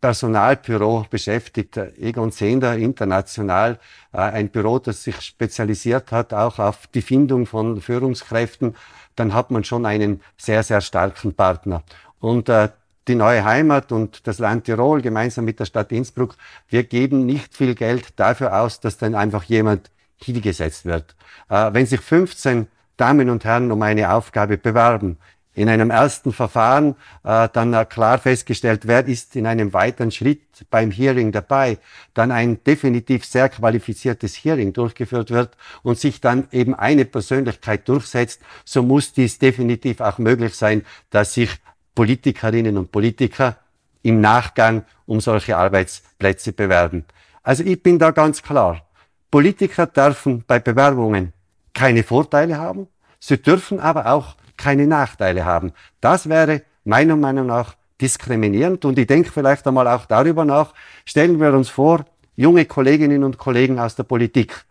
Personalbüro 0.00 1.06
beschäftigt, 1.10 1.76
Egon 1.76 2.32
Zehnder 2.32 2.76
international, 2.76 3.78
äh, 4.12 4.18
ein 4.18 4.48
Büro, 4.48 4.78
das 4.78 5.04
sich 5.04 5.20
spezialisiert 5.20 6.10
hat 6.12 6.32
auch 6.32 6.58
auf 6.58 6.86
die 6.88 7.02
Findung 7.02 7.46
von 7.46 7.80
Führungskräften, 7.80 8.76
dann 9.16 9.34
hat 9.34 9.50
man 9.50 9.64
schon 9.64 9.84
einen 9.84 10.22
sehr, 10.36 10.62
sehr 10.62 10.80
starken 10.80 11.34
Partner. 11.34 11.82
Und 12.18 12.48
äh, 12.48 12.70
die 13.08 13.14
neue 13.14 13.44
Heimat 13.44 13.92
und 13.92 14.26
das 14.26 14.38
Land 14.38 14.64
Tirol 14.64 15.02
gemeinsam 15.02 15.44
mit 15.44 15.58
der 15.58 15.64
Stadt 15.64 15.92
Innsbruck, 15.92 16.36
wir 16.68 16.84
geben 16.84 17.26
nicht 17.26 17.54
viel 17.54 17.74
Geld 17.74 18.12
dafür 18.16 18.60
aus, 18.60 18.80
dass 18.80 18.98
dann 18.98 19.14
einfach 19.14 19.44
jemand 19.44 19.90
hingesetzt 20.16 20.84
wird. 20.84 21.14
Äh, 21.48 21.72
wenn 21.72 21.86
sich 21.86 22.00
15 22.00 22.68
Damen 22.96 23.30
und 23.30 23.44
Herren 23.44 23.72
um 23.72 23.82
eine 23.82 24.12
Aufgabe 24.12 24.58
bewerben, 24.58 25.18
in 25.54 25.68
einem 25.68 25.90
ersten 25.90 26.32
Verfahren 26.32 26.94
äh, 27.24 27.48
dann 27.52 27.74
äh, 27.74 27.84
klar 27.84 28.18
festgestellt, 28.18 28.82
wer 28.86 29.06
ist 29.06 29.34
in 29.34 29.46
einem 29.46 29.72
weiteren 29.72 30.10
Schritt 30.10 30.42
beim 30.70 30.90
Hearing 30.90 31.32
dabei, 31.32 31.78
dann 32.14 32.30
ein 32.30 32.62
definitiv 32.64 33.24
sehr 33.24 33.48
qualifiziertes 33.48 34.36
Hearing 34.36 34.72
durchgeführt 34.72 35.30
wird 35.30 35.56
und 35.82 35.98
sich 35.98 36.20
dann 36.20 36.46
eben 36.52 36.74
eine 36.74 37.04
Persönlichkeit 37.04 37.88
durchsetzt, 37.88 38.40
so 38.64 38.82
muss 38.82 39.12
dies 39.12 39.38
definitiv 39.38 40.00
auch 40.00 40.18
möglich 40.18 40.54
sein, 40.54 40.84
dass 41.10 41.34
sich 41.34 41.50
Politikerinnen 41.94 42.78
und 42.78 42.92
Politiker 42.92 43.56
im 44.02 44.20
Nachgang 44.20 44.84
um 45.06 45.20
solche 45.20 45.56
Arbeitsplätze 45.56 46.52
bewerben. 46.52 47.04
Also 47.42 47.64
ich 47.64 47.82
bin 47.82 47.98
da 47.98 48.12
ganz 48.12 48.42
klar. 48.42 48.86
Politiker 49.30 49.86
dürfen 49.86 50.44
bei 50.46 50.58
Bewerbungen 50.58 51.32
keine 51.74 52.02
Vorteile 52.02 52.58
haben, 52.58 52.88
sie 53.18 53.38
dürfen 53.38 53.80
aber 53.80 54.06
auch 54.06 54.36
keine 54.60 54.86
Nachteile 54.86 55.44
haben. 55.44 55.72
Das 56.00 56.28
wäre 56.28 56.62
meiner 56.84 57.16
Meinung 57.16 57.46
nach 57.46 57.76
diskriminierend 58.00 58.84
und 58.84 58.98
ich 58.98 59.06
denke 59.06 59.32
vielleicht 59.32 59.66
einmal 59.66 59.88
auch 59.88 60.04
darüber 60.04 60.44
nach, 60.44 60.74
stellen 61.04 61.40
wir 61.40 61.52
uns 61.54 61.70
vor, 61.70 62.04
junge 62.36 62.66
Kolleginnen 62.66 63.24
und 63.24 63.38
Kollegen 63.38 63.78
aus 63.78 63.96
der 63.96 64.04
Politik. 64.04 64.64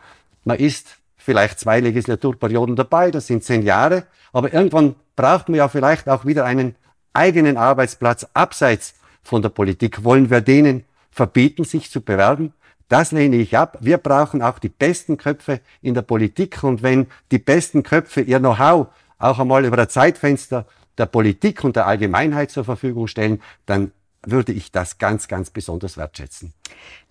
Man 0.43 0.57
ist 0.57 0.97
vielleicht 1.17 1.59
zwei 1.59 1.79
Legislaturperioden 1.79 2.75
dabei, 2.75 3.11
das 3.11 3.27
sind 3.27 3.43
zehn 3.43 3.63
Jahre, 3.63 4.03
aber 4.31 4.53
irgendwann 4.53 4.95
braucht 5.15 5.49
man 5.49 5.57
ja 5.57 5.67
vielleicht 5.67 6.07
auch 6.07 6.25
wieder 6.25 6.45
einen 6.45 6.75
eigenen 7.13 7.57
Arbeitsplatz 7.57 8.27
abseits 8.33 8.93
von 9.23 9.41
der 9.41 9.49
Politik. 9.49 10.03
Wollen 10.03 10.29
wir 10.29 10.41
denen 10.41 10.85
verbieten, 11.11 11.63
sich 11.63 11.89
zu 11.89 12.01
bewerben? 12.01 12.53
Das 12.87 13.11
lehne 13.11 13.35
ich 13.35 13.57
ab. 13.57 13.77
Wir 13.81 13.97
brauchen 13.97 14.41
auch 14.41 14.57
die 14.57 14.69
besten 14.69 15.17
Köpfe 15.17 15.61
in 15.81 15.93
der 15.93 16.01
Politik 16.01 16.63
und 16.63 16.81
wenn 16.81 17.07
die 17.31 17.37
besten 17.37 17.83
Köpfe 17.83 18.21
ihr 18.21 18.39
Know-how 18.39 18.87
auch 19.19 19.39
einmal 19.39 19.65
über 19.65 19.77
das 19.77 19.89
Zeitfenster 19.89 20.65
der 20.97 21.05
Politik 21.05 21.63
und 21.63 21.75
der 21.75 21.87
Allgemeinheit 21.87 22.51
zur 22.51 22.65
Verfügung 22.65 23.07
stellen, 23.07 23.41
dann 23.65 23.91
würde 24.25 24.51
ich 24.51 24.71
das 24.71 24.97
ganz, 24.97 25.27
ganz 25.27 25.49
besonders 25.49 25.97
wertschätzen. 25.97 26.53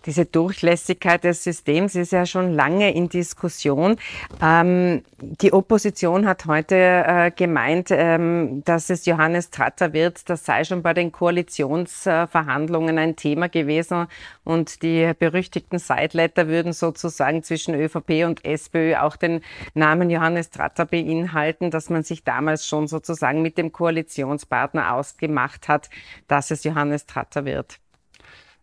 Diese 0.05 0.25
Durchlässigkeit 0.25 1.25
des 1.25 1.43
Systems 1.43 1.93
ist 1.95 2.13
ja 2.13 2.25
schon 2.25 2.53
lange 2.53 2.93
in 2.93 3.09
Diskussion. 3.09 3.97
Ähm, 4.41 5.03
die 5.19 5.51
Opposition 5.51 6.25
hat 6.25 6.45
heute 6.45 6.75
äh, 6.75 7.31
gemeint, 7.35 7.89
ähm, 7.91 8.63
dass 8.63 8.89
es 8.89 9.05
Johannes 9.05 9.49
Tratter 9.49 9.91
wird. 9.91 10.29
Das 10.29 10.45
sei 10.45 10.63
schon 10.63 10.83
bei 10.83 10.93
den 10.93 11.11
Koalitionsverhandlungen 11.11 12.97
ein 12.97 13.17
Thema 13.17 13.49
gewesen. 13.49 14.07
Und 14.45 14.83
die 14.83 15.11
berüchtigten 15.19 15.79
Sideletter 15.79 16.47
würden 16.47 16.71
sozusagen 16.71 17.43
zwischen 17.43 17.75
ÖVP 17.75 18.25
und 18.25 18.45
SPÖ 18.45 18.95
auch 18.95 19.17
den 19.17 19.41
Namen 19.73 20.09
Johannes 20.09 20.49
Tratter 20.49 20.85
beinhalten, 20.85 21.71
dass 21.71 21.89
man 21.89 22.03
sich 22.03 22.23
damals 22.23 22.65
schon 22.65 22.87
sozusagen 22.87 23.41
mit 23.41 23.57
dem 23.57 23.73
Koalitionspartner 23.73 24.93
ausgemacht 24.93 25.67
hat, 25.67 25.89
dass 26.29 26.51
es 26.51 26.63
Johannes 26.63 27.05
Tratter 27.05 27.43
wird. 27.43 27.79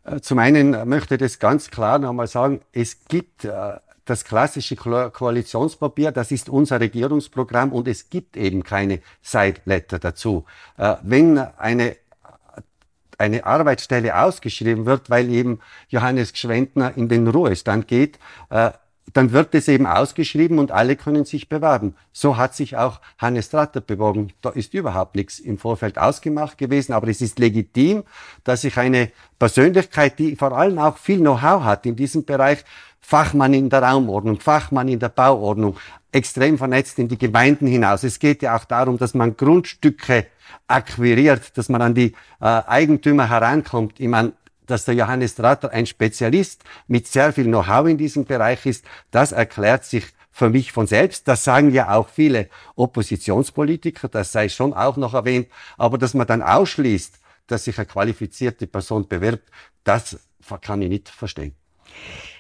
Äh, 0.07 0.21
zum 0.21 0.39
einen 0.39 0.89
möchte 0.89 1.15
ich 1.15 1.21
das 1.21 1.39
ganz 1.39 1.71
klar 1.71 1.99
nochmal 1.99 2.27
sagen, 2.27 2.61
es 2.73 3.05
gibt 3.09 3.45
äh, 3.45 3.73
das 4.05 4.25
klassische 4.25 4.77
Koalitionspapier, 4.77 6.13
das 6.13 6.31
ist 6.31 6.49
unser 6.49 6.81
Regierungsprogramm 6.81 7.73
und 7.73 7.89
es 7.89 8.09
gibt 8.09 8.37
eben 8.37 8.63
keine 8.63 9.01
Side 9.21 9.61
Letter 9.65 9.99
dazu. 9.99 10.45
Äh, 10.79 10.97
wenn 11.03 11.39
eine 11.39 11.97
eine 13.19 13.47
Arbeitsstelle 13.47 14.15
ausgeschrieben 14.21 14.85
wird, 14.85 15.09
weil 15.09 15.31
eben 15.31 15.61
Johannes 15.89 16.35
Gschwendner 16.35 16.99
in 16.99 17.09
den 17.09 17.27
Ruhestand 17.27 17.89
geht, 17.89 18.19
dann 19.13 19.33
wird 19.33 19.55
es 19.55 19.69
eben 19.69 19.87
ausgeschrieben 19.87 20.59
und 20.59 20.73
alle 20.73 20.97
können 20.97 21.25
sich 21.25 21.49
bewerben. 21.49 21.95
So 22.13 22.37
hat 22.37 22.55
sich 22.55 22.77
auch 22.77 23.01
Hannes 23.19 23.51
Tratter 23.51 23.81
beworben. 23.81 24.33
Da 24.43 24.51
ist 24.51 24.75
überhaupt 24.75 25.15
nichts 25.15 25.39
im 25.39 25.59
Vorfeld 25.59 25.99
ausgemacht 25.99 26.59
gewesen, 26.59 26.93
aber 26.93 27.09
es 27.09 27.21
ist 27.21 27.39
legitim, 27.39 28.03
dass 28.45 28.63
sich 28.63 28.77
eine 28.77 29.11
Persönlichkeit, 29.39 30.19
die 30.19 30.37
vor 30.37 30.53
allem 30.53 30.79
auch 30.79 30.99
viel 30.99 31.19
Know-how 31.19 31.65
hat 31.65 31.87
in 31.87 31.97
diesem 31.97 32.25
Bereich, 32.25 32.65
Fachmann 33.01 33.55
in 33.55 33.71
der 33.71 33.83
Raumordnung, 33.83 34.41
Fachmann 34.41 34.89
in 34.89 34.99
der 34.99 35.11
Bauordnung, 35.11 35.77
extrem 36.11 36.59
vernetzt 36.59 36.99
in 36.99 37.07
die 37.07 37.19
Gemeinden 37.19 37.69
hinaus. 37.69 38.03
Es 38.03 38.19
geht 38.19 38.43
ja 38.43 38.57
auch 38.57 38.65
darum, 38.65 38.99
dass 38.99 39.15
man 39.15 39.37
Grundstücke 39.37 40.27
akquiriert, 40.67 41.57
dass 41.57 41.69
man 41.69 41.83
an 41.83 41.95
die 41.95 42.13
äh, 42.41 42.63
Eigentümer 42.67 43.29
herankommt. 43.29 44.01
Ich 44.01 44.09
meine, 44.09 44.33
dass 44.67 44.85
der 44.85 44.95
Johannes 44.95 45.35
Tratter 45.35 45.71
ein 45.71 45.87
Spezialist 45.87 46.65
mit 46.87 47.07
sehr 47.07 47.33
viel 47.33 47.45
Know-how 47.45 47.89
in 47.89 47.99
diesem 47.99 48.25
Bereich 48.25 48.67
ist, 48.67 48.85
das 49.11 49.33
erklärt 49.33 49.85
sich 49.85 50.05
für 50.31 50.51
mich 50.51 50.71
von 50.71 50.87
selbst. 50.87 51.27
Das 51.29 51.45
sagen 51.45 51.71
ja 51.71 51.95
auch 51.95 52.11
viele 52.11 52.51
Oppositionspolitiker, 52.75 54.09
das 54.09 54.33
sei 54.33 54.51
schon 54.51 54.75
auch 54.75 54.99
noch 54.99 55.15
erwähnt. 55.15 55.49
Aber 55.79 55.97
dass 55.97 56.13
man 56.13 56.27
dann 56.27 56.43
ausschließt, 56.43 57.19
dass 57.47 57.65
sich 57.65 57.79
eine 57.79 57.87
qualifizierte 57.87 58.67
Person 58.67 59.09
bewirbt, 59.09 59.49
das 59.85 60.19
kann 60.61 60.83
ich 60.83 60.89
nicht 60.89 61.09
verstehen. 61.09 61.55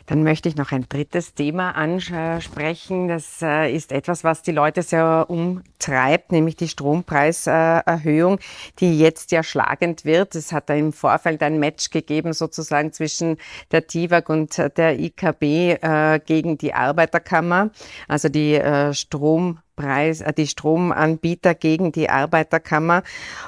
Dann 0.07 0.23
möchte 0.23 0.49
ich 0.49 0.57
noch 0.57 0.73
ein 0.73 0.87
drittes 0.89 1.35
Thema 1.35 1.73
ansprechen. 1.73 3.09
Das 3.09 3.43
äh, 3.43 3.75
ist 3.75 3.93
etwas, 3.93 4.25
was 4.25 4.43
die 4.43 4.53
Leute 4.53 4.83
sehr 4.83 5.27
umtreibt, 5.29 6.33
nämlich 6.33 6.57
die 6.57 6.69
Strompreiserhöhung, 6.69 8.39
die 8.79 8.99
jetzt 8.99 9.33
ja 9.33 9.43
schlagend 9.43 10.05
wird. 10.05 10.35
Es 10.35 10.53
hat 10.53 10.71
da 10.71 10.75
im 10.75 10.93
Vorfeld 10.93 11.43
ein 11.43 11.59
Match 11.59 11.91
gegeben, 11.91 12.33
sozusagen 12.33 12.93
zwischen 12.93 13.37
der 13.73 13.87
TIWAG 13.87 14.29
und 14.29 14.57
der 14.77 14.99
IKB 14.99 15.43
äh, 15.43 16.21
gegen 16.25 16.57
die 16.57 16.73
Arbeiterkammer, 16.73 17.71
also 18.09 18.29
die 18.29 18.55
äh, 18.55 18.95
Strom 18.95 19.59
Preis, 19.77 20.21
äh, 20.23 20.33
die 20.33 20.47
Stromanbieter 20.47 21.55
gegen 21.55 21.93
die 21.93 22.11
Arbeiterkammer. 22.11 23.03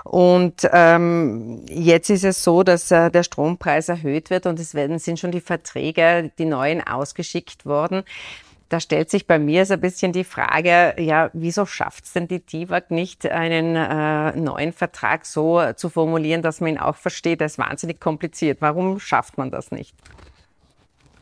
Und 0.05 0.69
ähm, 0.73 1.65
jetzt 1.69 2.11
ist 2.11 2.25
es 2.25 2.45
so, 2.45 2.63
dass 2.63 2.91
äh, 2.91 3.11
der 3.11 3.23
Strompreis 3.23 3.89
erhöht 3.89 4.31
wird 4.31 4.47
und 4.47 4.61
es 4.61 4.75
werden, 4.75 4.99
sind 4.99 5.19
schon 5.19 5.33
die 5.33 5.41
Verträge, 5.41 6.31
die 6.39 6.45
neuen 6.45 6.87
ausgeschickt 6.87 7.67
worden. 7.67 8.05
Da 8.69 8.81
stellt 8.81 9.09
sich 9.09 9.27
bei 9.27 9.39
mir 9.39 9.65
so 9.65 9.75
ein 9.75 9.81
bisschen 9.81 10.13
die 10.13 10.25
Frage, 10.25 10.95
ja, 10.99 11.31
wieso 11.33 11.65
schafft 11.65 12.05
es 12.05 12.13
denn 12.13 12.29
die 12.29 12.41
TIWAG 12.41 12.91
nicht, 12.91 13.25
einen 13.27 13.77
äh, 13.77 14.39
neuen 14.39 14.75
Vertrag 14.75 15.25
so 15.25 15.73
zu 15.75 15.89
formulieren, 15.89 16.43
dass 16.43 16.61
man 16.61 16.73
ihn 16.73 16.79
auch 16.79 16.97
versteht? 16.97 17.41
Das 17.41 17.53
ist 17.53 17.59
wahnsinnig 17.59 17.99
kompliziert. 17.99 18.59
Warum 18.61 19.01
schafft 19.01 19.39
man 19.39 19.51
das 19.51 19.71
nicht? 19.71 19.95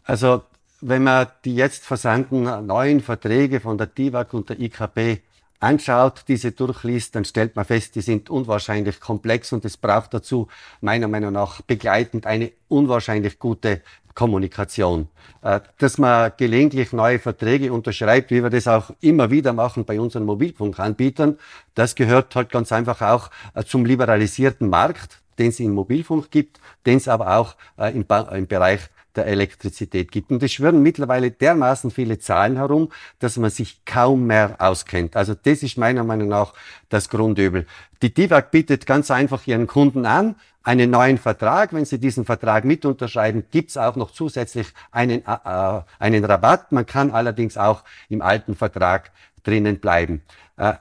Also 0.02 0.42
wenn 0.88 1.02
man 1.02 1.26
die 1.44 1.56
jetzt 1.56 1.84
versandten 1.84 2.44
neuen 2.64 3.00
Verträge 3.00 3.58
von 3.58 3.76
der 3.76 3.92
TIWAG 3.92 4.32
und 4.34 4.50
der 4.50 4.60
IKB 4.60 5.20
anschaut, 5.58 6.22
diese 6.28 6.52
durchliest, 6.52 7.16
dann 7.16 7.24
stellt 7.24 7.56
man 7.56 7.64
fest, 7.64 7.96
die 7.96 8.02
sind 8.02 8.30
unwahrscheinlich 8.30 9.00
komplex 9.00 9.52
und 9.52 9.64
es 9.64 9.76
braucht 9.76 10.14
dazu 10.14 10.46
meiner 10.80 11.08
Meinung 11.08 11.32
nach 11.32 11.60
begleitend 11.62 12.24
eine 12.24 12.52
unwahrscheinlich 12.68 13.40
gute 13.40 13.82
Kommunikation. 14.14 15.08
Äh, 15.42 15.58
dass 15.78 15.98
man 15.98 16.32
gelegentlich 16.36 16.92
neue 16.92 17.18
Verträge 17.18 17.72
unterschreibt, 17.72 18.30
wie 18.30 18.44
wir 18.44 18.50
das 18.50 18.68
auch 18.68 18.90
immer 19.00 19.32
wieder 19.32 19.52
machen 19.52 19.84
bei 19.84 19.98
unseren 19.98 20.24
Mobilfunkanbietern, 20.24 21.36
das 21.74 21.96
gehört 21.96 22.36
halt 22.36 22.50
ganz 22.50 22.70
einfach 22.70 23.02
auch 23.02 23.30
äh, 23.54 23.64
zum 23.64 23.84
liberalisierten 23.84 24.68
Markt, 24.68 25.20
den 25.40 25.48
es 25.48 25.58
im 25.58 25.72
Mobilfunk 25.72 26.30
gibt, 26.30 26.60
den 26.86 26.98
es 26.98 27.08
aber 27.08 27.36
auch 27.36 27.56
äh, 27.76 27.90
im, 27.92 28.06
im 28.30 28.46
Bereich 28.46 28.88
der 29.16 29.26
Elektrizität 29.26 30.12
gibt. 30.12 30.30
Und 30.30 30.42
es 30.42 30.52
schwirren 30.52 30.82
mittlerweile 30.82 31.30
dermaßen 31.30 31.90
viele 31.90 32.18
Zahlen 32.18 32.56
herum, 32.56 32.90
dass 33.18 33.36
man 33.36 33.50
sich 33.50 33.84
kaum 33.84 34.26
mehr 34.26 34.56
auskennt. 34.58 35.16
Also 35.16 35.34
das 35.34 35.62
ist 35.62 35.78
meiner 35.78 36.04
Meinung 36.04 36.28
nach 36.28 36.54
das 36.88 37.08
Grundübel. 37.08 37.66
Die 38.02 38.12
DIVAG 38.12 38.50
bietet 38.50 38.86
ganz 38.86 39.10
einfach 39.10 39.46
ihren 39.46 39.66
Kunden 39.66 40.06
an, 40.06 40.36
einen 40.62 40.90
neuen 40.90 41.18
Vertrag. 41.18 41.72
Wenn 41.72 41.84
sie 41.84 41.98
diesen 41.98 42.24
Vertrag 42.24 42.64
mit 42.64 42.84
unterschreiben, 42.84 43.44
gibt's 43.50 43.76
auch 43.76 43.96
noch 43.96 44.10
zusätzlich 44.10 44.68
einen, 44.90 45.24
äh, 45.26 45.38
äh, 45.44 45.82
einen 45.98 46.24
Rabatt. 46.24 46.72
Man 46.72 46.86
kann 46.86 47.10
allerdings 47.12 47.56
auch 47.56 47.84
im 48.08 48.20
alten 48.20 48.54
Vertrag 48.54 49.12
drinnen 49.44 49.78
bleiben. 49.78 50.22
Äh, 50.56 50.74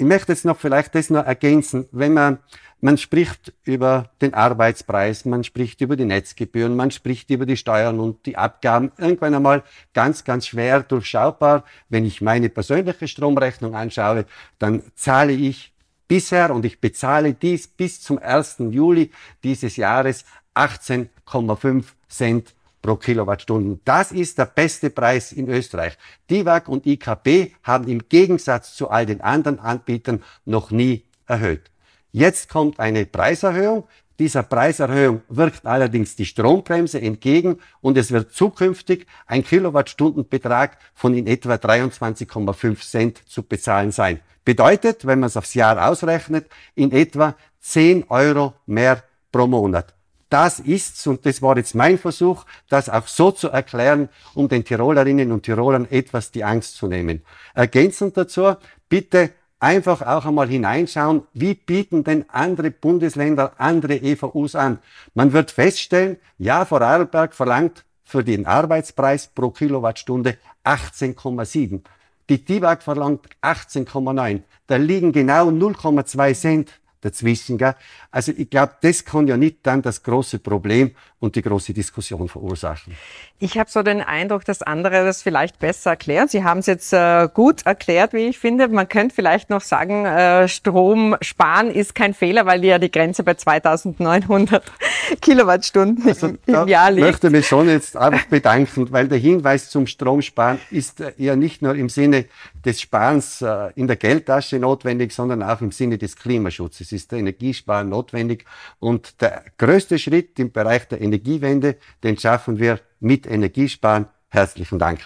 ich 0.00 0.06
möchte 0.06 0.32
jetzt 0.32 0.46
noch 0.46 0.58
vielleicht 0.58 0.94
das 0.94 1.10
noch 1.10 1.26
ergänzen. 1.26 1.86
Wenn 1.92 2.14
man 2.14 2.38
man 2.80 2.96
spricht 2.96 3.52
über 3.64 4.08
den 4.22 4.32
Arbeitspreis, 4.32 5.26
man 5.26 5.44
spricht 5.44 5.82
über 5.82 5.96
die 5.96 6.06
Netzgebühren, 6.06 6.74
man 6.74 6.90
spricht 6.90 7.28
über 7.28 7.44
die 7.44 7.58
Steuern 7.58 8.00
und 8.00 8.24
die 8.24 8.38
Abgaben. 8.38 8.90
Irgendwann 8.96 9.34
einmal 9.34 9.62
ganz, 9.92 10.24
ganz 10.24 10.46
schwer 10.46 10.82
durchschaubar. 10.82 11.64
Wenn 11.90 12.06
ich 12.06 12.22
meine 12.22 12.48
persönliche 12.48 13.06
Stromrechnung 13.06 13.74
anschaue, 13.74 14.24
dann 14.58 14.82
zahle 14.94 15.34
ich 15.34 15.74
bisher 16.08 16.54
und 16.54 16.64
ich 16.64 16.80
bezahle 16.80 17.34
dies 17.34 17.68
bis 17.68 18.00
zum 18.00 18.18
1. 18.18 18.56
Juli 18.70 19.10
dieses 19.44 19.76
Jahres 19.76 20.24
18,5 20.54 21.84
Cent 22.08 22.54
pro 22.82 22.96
Kilowattstunde. 22.96 23.80
Das 23.84 24.12
ist 24.12 24.38
der 24.38 24.46
beste 24.46 24.90
Preis 24.90 25.32
in 25.32 25.48
Österreich. 25.48 25.96
DIVAG 26.30 26.68
und 26.68 26.86
IKB 26.86 27.52
haben 27.62 27.88
im 27.88 28.08
Gegensatz 28.08 28.74
zu 28.74 28.90
all 28.90 29.06
den 29.06 29.20
anderen 29.20 29.58
Anbietern 29.58 30.22
noch 30.44 30.70
nie 30.70 31.04
erhöht. 31.26 31.70
Jetzt 32.12 32.48
kommt 32.48 32.80
eine 32.80 33.06
Preiserhöhung, 33.06 33.84
Dieser 34.20 34.42
Preiserhöhung 34.42 35.22
wirkt 35.30 35.64
allerdings 35.64 36.14
die 36.14 36.26
Strombremse 36.26 37.00
entgegen 37.00 37.58
und 37.80 37.96
es 37.96 38.12
wird 38.12 38.34
zukünftig 38.34 39.06
ein 39.26 39.42
Kilowattstundenbetrag 39.42 40.76
von 40.92 41.14
in 41.14 41.26
etwa 41.26 41.54
23,5 41.54 42.86
Cent 42.86 43.26
zu 43.26 43.42
bezahlen 43.42 43.92
sein. 43.92 44.20
Bedeutet, 44.44 45.06
wenn 45.06 45.20
man 45.20 45.28
es 45.28 45.38
aufs 45.38 45.54
Jahr 45.54 45.88
ausrechnet, 45.88 46.50
in 46.74 46.92
etwa 46.92 47.34
10 47.60 48.10
Euro 48.10 48.52
mehr 48.66 49.02
pro 49.32 49.46
Monat. 49.46 49.94
Das 50.30 50.60
ist's 50.60 51.06
und 51.08 51.26
das 51.26 51.42
war 51.42 51.56
jetzt 51.56 51.74
mein 51.74 51.98
Versuch, 51.98 52.46
das 52.68 52.88
auch 52.88 53.08
so 53.08 53.32
zu 53.32 53.48
erklären, 53.48 54.08
um 54.34 54.48
den 54.48 54.64
Tirolerinnen 54.64 55.32
und 55.32 55.42
Tirolern 55.42 55.88
etwas 55.90 56.30
die 56.30 56.44
Angst 56.44 56.76
zu 56.76 56.86
nehmen. 56.86 57.22
Ergänzend 57.52 58.16
dazu, 58.16 58.54
bitte 58.88 59.30
einfach 59.58 60.02
auch 60.02 60.24
einmal 60.24 60.48
hineinschauen, 60.48 61.24
wie 61.34 61.54
bieten 61.54 62.04
denn 62.04 62.24
andere 62.28 62.70
Bundesländer 62.70 63.54
andere 63.58 63.96
EVUs 63.96 64.54
an. 64.54 64.78
Man 65.14 65.32
wird 65.32 65.50
feststellen, 65.50 66.16
ja, 66.38 66.64
Vorarlberg 66.64 67.34
verlangt 67.34 67.84
für 68.04 68.22
den 68.22 68.46
Arbeitspreis 68.46 69.26
pro 69.26 69.50
Kilowattstunde 69.50 70.38
18,7. 70.64 71.82
Die 72.28 72.44
TIWAG 72.44 72.82
verlangt 72.82 73.26
18,9. 73.42 74.42
Da 74.68 74.76
liegen 74.76 75.10
genau 75.10 75.48
0,2 75.48 76.34
Cent 76.34 76.79
dazwischen. 77.00 77.58
Gell? 77.58 77.74
Also 78.10 78.32
ich 78.36 78.50
glaube, 78.50 78.74
das 78.82 79.04
kann 79.04 79.26
ja 79.26 79.36
nicht 79.36 79.58
dann 79.62 79.82
das 79.82 80.02
große 80.02 80.38
Problem 80.38 80.92
und 81.20 81.36
die 81.36 81.42
große 81.42 81.72
Diskussion 81.72 82.28
verursachen. 82.28 82.94
Ich 83.38 83.58
habe 83.58 83.70
so 83.70 83.82
den 83.82 84.00
Eindruck, 84.00 84.44
dass 84.44 84.62
andere 84.62 85.04
das 85.04 85.22
vielleicht 85.22 85.58
besser 85.58 85.90
erklären. 85.90 86.28
Sie 86.28 86.44
haben 86.44 86.60
es 86.60 86.66
jetzt 86.66 86.92
äh, 86.92 87.28
gut 87.32 87.66
erklärt, 87.66 88.12
wie 88.12 88.28
ich 88.28 88.38
finde. 88.38 88.68
Man 88.68 88.88
könnte 88.88 89.14
vielleicht 89.14 89.50
noch 89.50 89.60
sagen, 89.60 90.06
äh, 90.06 90.48
Strom 90.48 91.16
sparen 91.20 91.70
ist 91.70 91.94
kein 91.94 92.14
Fehler, 92.14 92.46
weil 92.46 92.64
ja 92.64 92.78
die 92.78 92.90
Grenze 92.90 93.22
bei 93.22 93.34
2900 93.34 94.62
Kilowattstunden 95.20 96.06
also 96.06 96.28
im, 96.28 96.38
im 96.46 96.68
Jahr 96.68 96.90
liegt. 96.90 97.06
Ich 97.06 97.12
möchte 97.12 97.30
mich 97.30 97.46
schon 97.46 97.68
jetzt 97.68 97.96
einfach 97.96 98.24
bedanken, 98.26 98.90
weil 98.90 99.08
der 99.08 99.18
Hinweis 99.18 99.68
zum 99.68 99.86
Stromsparen 99.86 100.58
ist 100.70 101.02
ja 101.18 101.36
nicht 101.36 101.60
nur 101.62 101.74
im 101.74 101.88
Sinne 101.88 102.26
des 102.64 102.80
Sparens 102.80 103.42
äh, 103.42 103.70
in 103.74 103.86
der 103.86 103.96
Geldtasche 103.96 104.58
notwendig, 104.58 105.12
sondern 105.12 105.42
auch 105.42 105.60
im 105.60 105.72
Sinne 105.72 105.98
des 105.98 106.16
Klimaschutzes 106.16 106.92
ist 106.92 107.12
der 107.12 107.18
Energiesparen 107.18 107.88
notwendig. 107.88 108.44
Und 108.78 109.20
der 109.20 109.44
größte 109.58 109.98
Schritt 109.98 110.38
im 110.38 110.52
Bereich 110.52 110.88
der 110.88 111.00
Energiewende, 111.00 111.76
den 112.02 112.18
schaffen 112.18 112.58
wir 112.58 112.80
mit 113.00 113.26
Energiesparen. 113.26 114.06
Herzlichen 114.28 114.78
Dank 114.78 115.00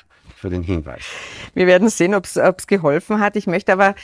für 0.45 0.51
den 0.51 0.63
Hinweis. 0.63 1.07
Wir 1.55 1.67
werden 1.67 1.89
sehen, 1.89 2.15
ob 2.15 2.27
es 2.27 2.67
geholfen 2.67 3.19
hat. 3.19 3.35
Ich 3.35 3.47
möchte 3.47 3.73
aber 3.73 3.95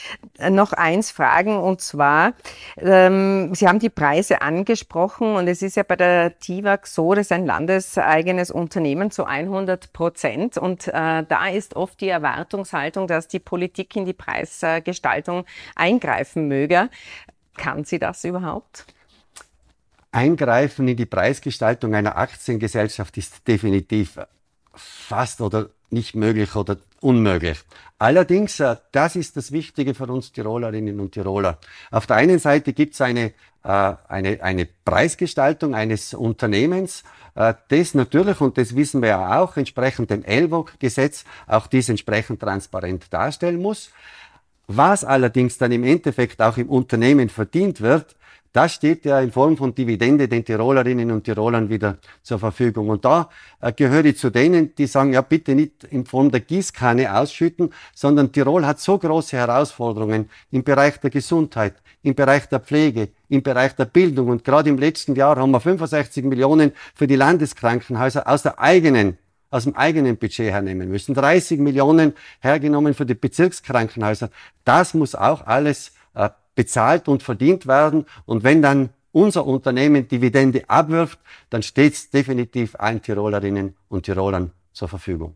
noch 0.49 0.73
eins 0.73 1.11
fragen 1.11 1.55
und 1.55 1.81
zwar, 1.81 2.33
ähm, 2.77 3.53
Sie 3.53 3.67
haben 3.67 3.77
die 3.77 3.91
Preise 3.91 4.41
angesprochen 4.41 5.35
und 5.35 5.47
es 5.47 5.61
ist 5.61 5.75
ja 5.75 5.83
bei 5.83 5.95
der 5.95 6.39
TIWAG 6.39 6.87
so, 6.87 7.13
das 7.13 7.27
ist 7.27 7.31
ein 7.31 7.45
landeseigenes 7.45 8.49
Unternehmen 8.49 9.11
zu 9.11 9.25
100 9.25 9.93
Prozent 9.93 10.57
und 10.57 10.87
äh, 10.87 10.91
da 11.27 11.47
ist 11.53 11.75
oft 11.75 12.01
die 12.01 12.09
Erwartungshaltung, 12.09 13.05
dass 13.05 13.27
die 13.27 13.39
Politik 13.39 13.95
in 13.95 14.05
die 14.05 14.13
Preisgestaltung 14.13 15.45
eingreifen 15.75 16.47
möge. 16.47 16.89
Kann 17.55 17.83
sie 17.83 17.99
das 17.99 18.23
überhaupt? 18.23 18.87
Eingreifen 20.11 20.87
in 20.87 20.97
die 20.97 21.05
Preisgestaltung 21.05 21.93
einer 21.93 22.17
Aktiengesellschaft 22.17 23.15
ist 23.17 23.47
definitiv 23.47 24.17
fast 24.73 25.41
oder 25.41 25.69
nicht 25.89 26.15
möglich 26.15 26.55
oder 26.55 26.77
unmöglich. 27.01 27.59
Allerdings, 27.99 28.59
äh, 28.59 28.77
das 28.91 29.15
ist 29.15 29.37
das 29.37 29.51
Wichtige 29.51 29.93
für 29.93 30.07
uns 30.07 30.31
Tirolerinnen 30.31 30.99
und 30.99 31.11
Tiroler. 31.11 31.59
Auf 31.91 32.07
der 32.07 32.15
einen 32.17 32.39
Seite 32.39 32.73
gibt 32.73 32.93
es 32.93 33.01
eine, 33.01 33.33
äh, 33.63 33.93
eine, 34.07 34.41
eine 34.41 34.67
Preisgestaltung 34.85 35.75
eines 35.75 36.13
Unternehmens, 36.13 37.03
äh, 37.35 37.53
das 37.69 37.93
natürlich, 37.93 38.41
und 38.41 38.57
das 38.57 38.75
wissen 38.75 39.01
wir 39.01 39.09
ja 39.09 39.39
auch, 39.39 39.57
entsprechend 39.57 40.09
dem 40.09 40.23
ELVOG-Gesetz 40.23 41.25
auch 41.47 41.67
dies 41.67 41.89
entsprechend 41.89 42.39
transparent 42.39 43.11
darstellen 43.11 43.61
muss. 43.61 43.91
Was 44.67 45.03
allerdings 45.03 45.57
dann 45.57 45.71
im 45.71 45.83
Endeffekt 45.83 46.41
auch 46.41 46.57
im 46.57 46.69
Unternehmen 46.69 47.29
verdient 47.29 47.81
wird, 47.81 48.15
das 48.53 48.73
steht 48.73 49.05
ja 49.05 49.19
in 49.21 49.31
Form 49.31 49.55
von 49.55 49.73
Dividende 49.73 50.27
den 50.27 50.43
Tirolerinnen 50.43 51.11
und 51.11 51.23
Tirolern 51.23 51.69
wieder 51.69 51.97
zur 52.21 52.39
Verfügung. 52.39 52.89
Und 52.89 53.05
da 53.05 53.29
äh, 53.61 53.71
gehöre 53.71 54.05
ich 54.05 54.17
zu 54.17 54.29
denen, 54.29 54.75
die 54.75 54.87
sagen, 54.87 55.13
ja 55.13 55.21
bitte 55.21 55.55
nicht 55.55 55.85
in 55.85 56.05
Form 56.05 56.31
der 56.31 56.41
Gießkanne 56.41 57.15
ausschütten, 57.15 57.73
sondern 57.95 58.31
Tirol 58.31 58.65
hat 58.65 58.79
so 58.79 58.97
große 58.97 59.37
Herausforderungen 59.37 60.29
im 60.51 60.63
Bereich 60.63 60.99
der 60.99 61.09
Gesundheit, 61.09 61.75
im 62.03 62.13
Bereich 62.13 62.47
der 62.49 62.59
Pflege, 62.59 63.09
im 63.29 63.41
Bereich 63.41 63.73
der 63.75 63.85
Bildung. 63.85 64.27
Und 64.27 64.43
gerade 64.43 64.69
im 64.69 64.77
letzten 64.77 65.15
Jahr 65.15 65.37
haben 65.37 65.51
wir 65.51 65.61
65 65.61 66.25
Millionen 66.25 66.73
für 66.93 67.07
die 67.07 67.15
Landeskrankenhäuser 67.15 68.27
aus 68.27 68.43
der 68.43 68.59
eigenen 68.59 69.17
aus 69.53 69.65
dem 69.65 69.75
eigenen 69.75 70.15
Budget 70.15 70.49
hernehmen 70.49 70.87
müssen. 70.87 71.13
30 71.13 71.59
Millionen 71.59 72.13
hergenommen 72.39 72.93
für 72.93 73.05
die 73.05 73.15
Bezirkskrankenhäuser. 73.15 74.29
Das 74.63 74.93
muss 74.93 75.13
auch 75.13 75.45
alles 75.45 75.91
äh, 76.13 76.29
bezahlt 76.55 77.07
und 77.07 77.23
verdient 77.23 77.67
werden. 77.67 78.05
Und 78.25 78.43
wenn 78.43 78.61
dann 78.61 78.89
unser 79.11 79.45
Unternehmen 79.45 80.07
Dividende 80.07 80.69
abwirft, 80.69 81.19
dann 81.49 81.63
steht 81.63 81.93
es 81.93 82.09
definitiv 82.09 82.75
allen 82.75 83.01
Tirolerinnen 83.01 83.75
und 83.89 84.03
Tirolern 84.03 84.51
zur 84.73 84.87
Verfügung. 84.87 85.35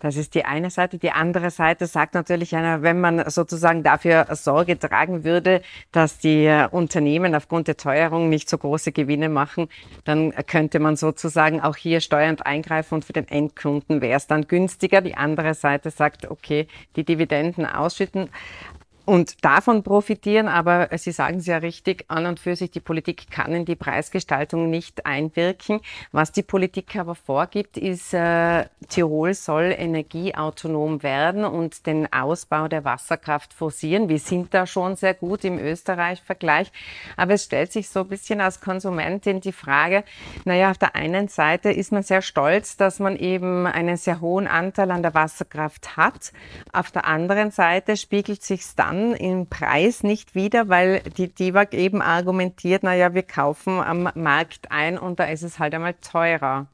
Das 0.00 0.16
ist 0.16 0.34
die 0.34 0.44
eine 0.44 0.68
Seite. 0.68 0.98
Die 0.98 1.12
andere 1.12 1.50
Seite 1.50 1.86
sagt 1.86 2.14
natürlich 2.14 2.56
einer, 2.56 2.82
wenn 2.82 3.00
man 3.00 3.30
sozusagen 3.30 3.84
dafür 3.84 4.26
Sorge 4.32 4.78
tragen 4.78 5.22
würde, 5.24 5.62
dass 5.92 6.18
die 6.18 6.66
Unternehmen 6.72 7.34
aufgrund 7.34 7.68
der 7.68 7.76
Teuerung 7.76 8.28
nicht 8.28 8.48
so 8.50 8.58
große 8.58 8.90
Gewinne 8.90 9.28
machen, 9.28 9.68
dann 10.04 10.32
könnte 10.46 10.80
man 10.80 10.96
sozusagen 10.96 11.60
auch 11.60 11.76
hier 11.76 12.00
steuernd 12.00 12.44
eingreifen 12.44 12.96
und 12.96 13.04
für 13.04 13.12
den 13.12 13.28
Endkunden 13.28 14.00
wäre 14.00 14.16
es 14.16 14.26
dann 14.26 14.48
günstiger. 14.48 15.00
Die 15.00 15.16
andere 15.16 15.54
Seite 15.54 15.90
sagt, 15.90 16.28
okay, 16.30 16.66
die 16.96 17.04
Dividenden 17.04 17.64
ausschütten 17.64 18.28
und 19.04 19.44
davon 19.44 19.82
profitieren. 19.82 20.48
Aber 20.48 20.88
Sie 20.96 21.12
sagen 21.12 21.38
es 21.38 21.46
ja 21.46 21.58
richtig, 21.58 22.04
an 22.08 22.26
und 22.26 22.40
für 22.40 22.56
sich, 22.56 22.70
die 22.70 22.80
Politik 22.80 23.30
kann 23.30 23.52
in 23.52 23.64
die 23.64 23.76
Preisgestaltung 23.76 24.70
nicht 24.70 25.06
einwirken. 25.06 25.80
Was 26.12 26.32
die 26.32 26.42
Politik 26.42 26.96
aber 26.96 27.14
vorgibt, 27.14 27.76
ist, 27.76 28.14
äh, 28.14 28.64
Tirol 28.88 29.34
soll 29.34 29.74
energieautonom 29.76 31.02
werden 31.02 31.44
und 31.44 31.86
den 31.86 32.12
Ausbau 32.12 32.68
der 32.68 32.84
Wasserkraft 32.84 33.52
forcieren. 33.52 34.08
Wir 34.08 34.18
sind 34.18 34.54
da 34.54 34.66
schon 34.66 34.96
sehr 34.96 35.14
gut 35.14 35.44
im 35.44 35.58
Österreich-Vergleich. 35.58 36.72
Aber 37.16 37.34
es 37.34 37.44
stellt 37.44 37.72
sich 37.72 37.88
so 37.88 38.00
ein 38.00 38.08
bisschen 38.08 38.40
als 38.40 38.60
Konsumentin 38.60 39.40
die 39.40 39.52
Frage, 39.52 40.04
naja, 40.44 40.70
auf 40.70 40.78
der 40.78 40.94
einen 40.94 41.28
Seite 41.28 41.70
ist 41.70 41.92
man 41.92 42.02
sehr 42.02 42.22
stolz, 42.22 42.76
dass 42.76 42.98
man 43.00 43.16
eben 43.16 43.66
einen 43.66 43.96
sehr 43.96 44.20
hohen 44.20 44.46
Anteil 44.46 44.90
an 44.90 45.02
der 45.02 45.14
Wasserkraft 45.14 45.96
hat. 45.96 46.32
Auf 46.72 46.90
der 46.90 47.06
anderen 47.06 47.50
Seite 47.50 47.96
spiegelt 47.96 48.42
sich 48.42 48.62
dann 48.76 48.93
dann 48.94 49.14
im 49.14 49.46
Preis 49.46 50.02
nicht 50.02 50.34
wieder, 50.34 50.68
weil 50.68 51.00
die 51.16 51.28
DIVAG 51.28 51.74
eben 51.74 52.02
argumentiert, 52.02 52.82
naja, 52.82 53.14
wir 53.14 53.22
kaufen 53.22 53.80
am 53.80 54.10
Markt 54.14 54.70
ein 54.70 54.98
und 54.98 55.18
da 55.20 55.24
ist 55.24 55.42
es 55.42 55.58
halt 55.58 55.74
einmal 55.74 55.94
teurer. 55.94 56.66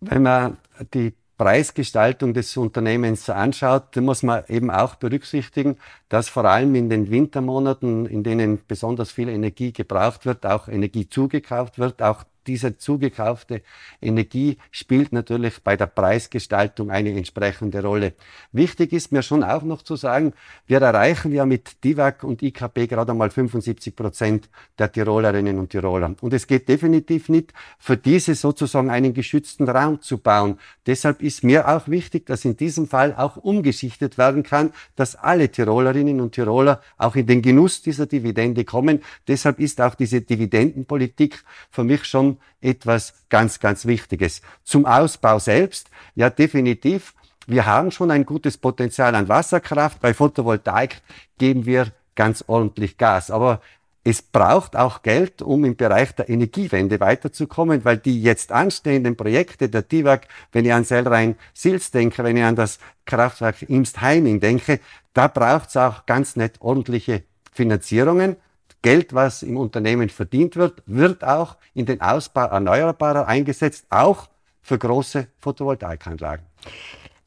Wenn 0.00 0.22
man 0.22 0.56
die 0.94 1.12
Preisgestaltung 1.36 2.34
des 2.34 2.56
Unternehmens 2.56 3.28
anschaut, 3.30 3.96
dann 3.96 4.04
muss 4.04 4.22
man 4.22 4.44
eben 4.48 4.70
auch 4.70 4.96
berücksichtigen, 4.96 5.78
dass 6.08 6.28
vor 6.28 6.44
allem 6.44 6.74
in 6.74 6.90
den 6.90 7.10
Wintermonaten, 7.10 8.06
in 8.06 8.22
denen 8.22 8.60
besonders 8.66 9.10
viel 9.10 9.28
Energie 9.28 9.72
gebraucht 9.72 10.26
wird, 10.26 10.44
auch 10.44 10.68
Energie 10.68 11.08
zugekauft 11.08 11.78
wird, 11.78 12.02
auch 12.02 12.24
diese 12.46 12.76
zugekaufte 12.76 13.62
Energie 14.00 14.58
spielt 14.70 15.12
natürlich 15.12 15.62
bei 15.62 15.76
der 15.76 15.86
Preisgestaltung 15.86 16.90
eine 16.90 17.10
entsprechende 17.10 17.82
Rolle. 17.82 18.14
Wichtig 18.52 18.92
ist 18.92 19.12
mir 19.12 19.22
schon 19.22 19.44
auch 19.44 19.62
noch 19.62 19.82
zu 19.82 19.96
sagen, 19.96 20.32
wir 20.66 20.80
erreichen 20.80 21.32
ja 21.32 21.46
mit 21.46 21.84
DIVAG 21.84 22.24
und 22.24 22.42
IKP 22.42 22.86
gerade 22.86 23.12
einmal 23.12 23.30
75 23.30 23.94
Prozent 23.94 24.48
der 24.78 24.90
Tirolerinnen 24.90 25.58
und 25.58 25.70
Tiroler. 25.70 26.14
Und 26.20 26.32
es 26.32 26.46
geht 26.46 26.68
definitiv 26.68 27.28
nicht, 27.28 27.52
für 27.78 27.96
diese 27.96 28.34
sozusagen 28.34 28.90
einen 28.90 29.14
geschützten 29.14 29.68
Raum 29.68 30.00
zu 30.00 30.18
bauen. 30.18 30.58
Deshalb 30.86 31.22
ist 31.22 31.44
mir 31.44 31.68
auch 31.68 31.88
wichtig, 31.88 32.26
dass 32.26 32.44
in 32.44 32.56
diesem 32.56 32.86
Fall 32.86 33.14
auch 33.14 33.36
umgeschichtet 33.36 34.18
werden 34.18 34.42
kann, 34.42 34.72
dass 34.96 35.16
alle 35.16 35.50
Tirolerinnen 35.50 36.20
und 36.20 36.32
Tiroler 36.32 36.80
auch 36.96 37.16
in 37.16 37.26
den 37.26 37.42
Genuss 37.42 37.82
dieser 37.82 38.06
Dividende 38.06 38.64
kommen. 38.64 39.00
Deshalb 39.28 39.60
ist 39.60 39.80
auch 39.80 39.94
diese 39.94 40.20
Dividendenpolitik 40.20 41.44
für 41.70 41.84
mich 41.84 42.04
schon 42.04 42.29
etwas 42.60 43.14
ganz, 43.28 43.60
ganz 43.60 43.86
Wichtiges. 43.86 44.42
Zum 44.64 44.86
Ausbau 44.86 45.38
selbst, 45.38 45.90
ja 46.14 46.30
definitiv. 46.30 47.14
Wir 47.46 47.66
haben 47.66 47.90
schon 47.90 48.10
ein 48.10 48.26
gutes 48.26 48.58
Potenzial 48.58 49.14
an 49.14 49.28
Wasserkraft. 49.28 50.00
Bei 50.00 50.14
Photovoltaik 50.14 51.02
geben 51.38 51.66
wir 51.66 51.88
ganz 52.14 52.44
ordentlich 52.46 52.98
Gas. 52.98 53.30
Aber 53.30 53.60
es 54.02 54.22
braucht 54.22 54.76
auch 54.76 55.02
Geld, 55.02 55.42
um 55.42 55.64
im 55.64 55.76
Bereich 55.76 56.14
der 56.14 56.28
Energiewende 56.28 57.00
weiterzukommen, 57.00 57.84
weil 57.84 57.98
die 57.98 58.22
jetzt 58.22 58.50
anstehenden 58.50 59.16
Projekte 59.16 59.68
der 59.68 59.86
TIWAG, 59.86 60.26
wenn 60.52 60.64
ich 60.64 60.72
an 60.72 60.84
Sellrhein-Sils 60.84 61.90
denke, 61.90 62.24
wenn 62.24 62.36
ich 62.36 62.44
an 62.44 62.56
das 62.56 62.78
Kraftwerk 63.04 63.62
Imst-Heiming 63.62 64.40
denke, 64.40 64.80
da 65.12 65.28
braucht 65.28 65.68
es 65.68 65.76
auch 65.76 66.06
ganz 66.06 66.36
nett 66.36 66.56
ordentliche 66.60 67.24
Finanzierungen 67.52 68.36
Geld, 68.82 69.14
was 69.14 69.42
im 69.42 69.56
Unternehmen 69.56 70.08
verdient 70.08 70.56
wird, 70.56 70.82
wird 70.86 71.22
auch 71.22 71.56
in 71.74 71.86
den 71.86 72.00
Ausbau 72.00 72.46
erneuerbarer 72.46 73.26
eingesetzt, 73.26 73.86
auch 73.90 74.28
für 74.62 74.78
große 74.78 75.26
Photovoltaikanlagen. 75.38 76.46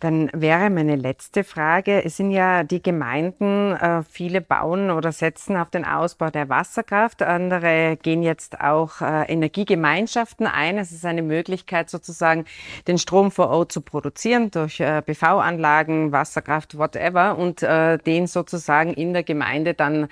Dann 0.04 0.30
wäre 0.34 0.70
meine 0.70 0.98
letzte 0.98 1.46
Frage. 1.46 2.04
Es 2.04 2.18
sind 2.18 2.32
ja 2.32 2.66
die 2.66 2.84
Gemeinden, 2.84 3.72
äh, 3.72 4.04
viele 4.04 4.42
bauen 4.42 4.92
oder 4.92 5.13
setzen 5.13 5.56
auf 5.56 5.70
den 5.70 5.86
Ausbau 5.86 6.30
der 6.30 6.50
Wasserkraft. 6.50 7.22
Andere 7.22 7.96
gehen 7.96 8.22
jetzt 8.22 8.60
auch 8.60 9.00
äh, 9.00 9.32
Energiegemeinschaften 9.32 10.46
ein. 10.46 10.78
Es 10.78 10.92
ist 10.92 11.06
eine 11.06 11.22
Möglichkeit, 11.22 11.89
sozusagen 11.89 12.44
den 12.86 12.98
Strom 12.98 13.32
vor 13.32 13.48
Ort 13.48 13.72
zu 13.72 13.80
produzieren 13.80 14.52
durch 14.52 14.82
äh, 14.82 15.02
PV-Anlagen, 15.02 16.12
Wasserkraft, 16.12 16.78
whatever, 16.78 17.38
und 17.38 17.62
den 17.62 18.28
sozusagen 18.28 18.94
in 18.94 19.13
der 19.13 19.24
Gemeinde 19.24 19.74
dann 19.74 20.10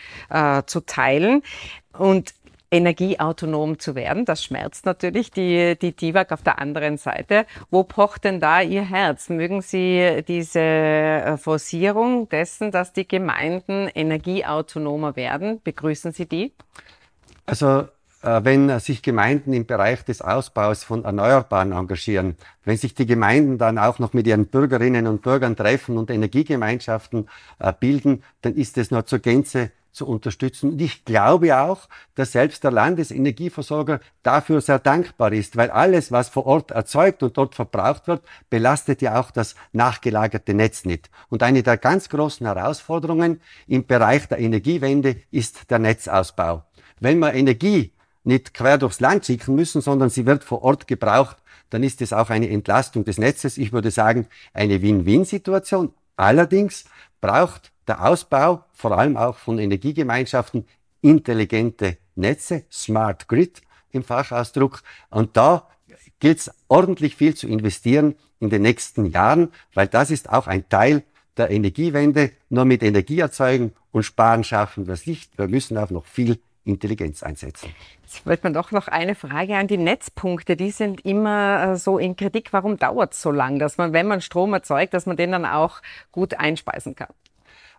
zu 0.68 0.80
teilen. 0.82 1.42
Und 1.98 2.34
energieautonom 2.72 3.80
zu 3.80 3.96
werden. 3.96 4.26
Das 4.26 4.44
schmerzt 4.44 4.86
natürlich 4.86 5.30
die, 5.30 5.78
die 5.80 5.92
TIWAG 5.92 6.32
auf 6.32 6.42
der 6.42 6.60
anderen 6.60 6.98
Seite. 6.98 7.46
Wo 7.70 7.84
pocht 7.84 8.24
denn 8.24 8.40
da 8.40 8.62
Ihr 8.62 8.84
Herz? 8.84 9.30
Mögen 9.30 9.62
Sie 9.62 10.24
diese 10.28 10.60
äh, 10.60 11.38
Forcierung 11.38 12.30
dessen, 12.30 12.72
dass 12.72 12.94
die 12.94 13.08
Gemeinden 13.08 13.90
energieautonomer 13.94 15.16
werden? 15.18 15.62
Begrüßen 15.64 16.14
Sie 16.14 16.26
die? 16.26 16.54
Also 17.46 17.88
äh, 18.24 18.42
wenn 18.44 18.80
sich 18.80 19.02
Gemeinden 19.02 19.52
im 19.52 19.66
Bereich 19.66 20.06
des 20.06 20.22
Ausbaus 20.22 20.86
von 20.86 21.04
Erneuerbaren 21.04 21.74
engagieren, 21.74 22.38
wenn 22.64 22.78
sich 22.78 22.94
die 22.96 23.06
Gemeinden 23.06 23.58
dann 23.58 23.78
auch 23.78 24.00
noch 24.00 24.14
mit 24.14 24.28
ihren 24.28 24.46
Bürgerinnen 24.48 25.08
und 25.08 25.24
Bürgern 25.24 25.58
treffen 25.58 25.98
und 25.98 26.10
Energiegemeinschaften 26.10 27.28
äh, 27.60 27.74
bilden, 27.78 28.24
dann 28.42 28.56
ist 28.56 28.78
es 28.78 28.92
nur 28.92 29.06
zur 29.06 29.20
Gänze 29.20 29.72
zu 29.92 30.08
unterstützen. 30.08 30.72
Und 30.72 30.82
ich 30.82 31.06
glaube 31.06 31.58
auch, 31.58 31.88
dass 32.16 32.32
selbst 32.32 32.64
der 32.64 32.72
Landesenergieversorger 32.72 34.00
dafür 34.24 34.62
sehr 34.62 34.80
dankbar 34.80 35.34
ist, 35.34 35.58
weil 35.58 35.70
alles, 35.70 36.12
was 36.12 36.30
vor 36.30 36.46
Ort 36.46 36.72
erzeugt 36.72 37.24
und 37.24 37.38
dort 37.38 37.56
verbraucht 37.56 38.08
wird, 38.08 38.24
belastet 38.50 39.02
ja 39.02 39.20
auch 39.20 39.32
das 39.32 39.56
nachgelagerte 39.74 40.54
Netz 40.54 40.86
nicht. 40.86 41.10
Und 41.30 41.44
eine 41.44 41.64
der 41.64 41.78
ganz 41.78 42.10
großen 42.10 42.46
Herausforderungen 42.46 43.42
im 43.68 43.86
Bereich 43.86 44.28
der 44.28 44.40
Energiewende 44.40 45.18
ist 45.32 45.70
der 45.70 45.80
Netzausbau. 45.80 46.64
Wenn 47.00 47.20
wir 47.20 47.34
Energie 47.34 47.94
nicht 48.24 48.54
quer 48.54 48.78
durchs 48.78 49.00
Land 49.00 49.26
schicken 49.26 49.56
müssen, 49.56 49.82
sondern 49.82 50.10
sie 50.10 50.26
wird 50.26 50.44
vor 50.44 50.62
Ort 50.64 50.88
gebraucht, 50.88 51.38
dann 51.72 51.84
ist 51.84 52.02
es 52.02 52.14
auch 52.14 52.30
eine 52.30 52.50
Entlastung 52.50 53.06
des 53.06 53.18
Netzes. 53.18 53.58
Ich 53.58 53.72
würde 53.74 53.92
sagen, 53.92 54.28
eine 54.54 54.82
Win-Win-Situation. 54.82 55.94
Allerdings 56.18 56.86
braucht 57.22 57.72
der 57.92 58.08
Ausbau, 58.08 58.64
vor 58.72 58.98
allem 58.98 59.18
auch 59.18 59.38
von 59.38 59.60
Energiegemeinschaften, 59.60 60.66
intelligente 61.02 61.98
Netze, 62.16 62.64
Smart 62.72 63.28
Grid 63.28 63.62
im 63.92 64.02
Fachausdruck. 64.02 64.82
Und 65.10 65.36
da 65.36 65.68
gilt 66.20 66.38
es 66.38 66.52
ordentlich 66.70 67.18
viel 67.18 67.36
zu 67.36 67.50
investieren 67.50 68.16
in 68.40 68.50
den 68.50 68.62
nächsten 68.62 69.08
Jahren, 69.08 69.52
weil 69.74 69.88
das 69.88 70.10
ist 70.10 70.30
auch 70.30 70.48
ein 70.48 70.70
Teil 70.70 71.04
der 71.36 71.50
Energiewende. 71.50 72.32
Nur 72.48 72.64
mit 72.64 72.82
Energie 72.82 73.20
erzeugen 73.20 73.74
und 73.92 74.04
sparen 74.04 74.46
schaffen 74.46 74.88
wir 74.88 74.94
es 74.94 75.06
nicht. 75.06 75.38
Wir 75.38 75.50
müssen 75.50 75.78
auch 75.78 75.90
noch 75.90 76.06
viel 76.06 76.40
Intelligenz 76.64 77.24
einsetzen. 77.24 77.76
Jetzt 78.04 78.26
wollte 78.26 78.44
man 78.44 78.54
doch 78.54 78.72
noch 78.72 78.88
eine 78.88 79.16
Frage 79.16 79.58
an 79.58 79.68
die 79.68 79.78
Netzpunkte. 79.78 80.56
Die 80.56 80.72
sind 80.72 81.04
immer 81.04 81.74
äh, 81.74 81.76
so 81.76 81.98
in 81.98 82.16
Kritik. 82.16 82.54
Warum 82.54 82.78
dauert 82.78 83.14
es 83.14 83.22
so 83.22 83.32
lang, 83.32 83.60
dass 83.60 83.78
man, 83.78 83.92
wenn 83.92 84.08
man 84.08 84.22
Strom 84.22 84.54
erzeugt, 84.54 84.94
dass 84.94 85.06
man 85.06 85.18
den 85.18 85.32
dann 85.32 85.46
auch 85.46 85.82
gut 86.12 86.36
einspeisen 86.36 86.96
kann? 86.96 87.10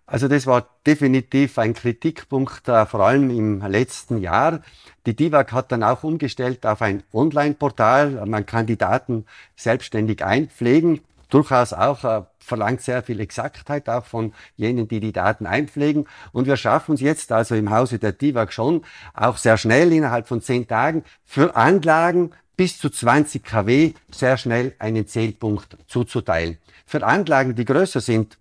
Also 0.07 0.29
das 0.29 0.47
war 0.47 0.69
definitiv 0.87 1.59
ein 1.59 1.75
Kritikpunkt, 1.75 2.69
äh, 2.69 2.87
vor 2.87 3.01
allem 3.01 3.31
im 3.31 3.61
letzten 3.61 4.19
Jahr. 4.19 4.61
Die 5.07 5.17
DIVAG 5.17 5.53
hat 5.53 5.73
dann 5.73 5.83
auch 5.83 6.03
umgestellt 6.05 6.67
auf 6.67 6.83
ein 6.83 7.03
Online-Portal. 7.13 8.27
Man 8.27 8.45
kann 8.45 8.67
die 8.67 8.77
Daten 8.77 9.27
selbstständig 9.57 10.25
einpflegen. 10.25 11.01
Durchaus 11.31 11.73
auch 11.73 12.05
äh, 12.05 12.23
verlangt 12.41 12.83
sehr 12.83 13.03
viel 13.03 13.21
Exaktheit 13.21 13.89
auch 13.89 14.05
von 14.05 14.35
jenen, 14.57 14.87
die 14.87 15.01
die 15.01 15.13
Daten 15.13 15.47
einpflegen. 15.47 16.07
Und 16.33 16.47
wir 16.47 16.59
schaffen 16.59 16.97
es 16.97 17.01
jetzt 17.01 17.33
also 17.33 17.55
im 17.55 17.71
Hause 17.71 17.99
der 17.99 18.13
DIVAG 18.13 18.53
schon 18.53 18.83
auch 19.15 19.39
sehr 19.39 19.57
schnell 19.57 19.93
innerhalb 19.93 20.29
von 20.29 20.43
zehn 20.43 20.69
Tagen 20.69 21.05
für 21.25 21.57
Anlagen 21.57 22.33
bis 22.57 22.79
zu 22.79 22.91
20 22.91 23.45
kW 23.45 23.95
sehr 24.11 24.37
schnell 24.37 24.75
einen 24.79 25.07
Zählpunkt 25.07 25.79
zuzuteilen. 25.87 26.59
Für 26.85 27.03
Anlagen, 27.03 27.55
die 27.55 27.65
größer 27.65 28.01
sind, 28.01 28.37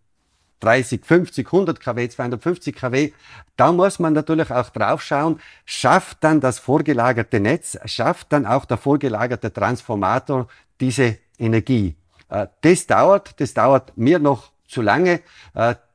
30, 0.62 1.06
50, 1.06 1.48
100 1.48 1.80
kW, 1.80 2.10
250 2.10 2.76
kW. 2.76 3.12
Da 3.58 3.72
muss 3.72 4.00
man 4.00 4.14
natürlich 4.14 4.50
auch 4.52 4.70
drauf 4.70 5.02
schauen, 5.02 5.40
schafft 5.66 6.24
dann 6.24 6.40
das 6.40 6.60
vorgelagerte 6.60 7.40
Netz, 7.40 7.78
schafft 7.86 8.32
dann 8.32 8.46
auch 8.46 8.66
der 8.66 8.78
vorgelagerte 8.78 9.52
Transformator 9.52 10.48
diese 10.80 11.18
Energie. 11.38 11.96
Äh, 12.30 12.48
das 12.62 12.88
dauert, 12.88 13.40
das 13.40 13.54
dauert 13.54 13.98
mir 13.98 14.20
noch 14.20 14.52
zu 14.68 14.82
lange. 14.82 15.22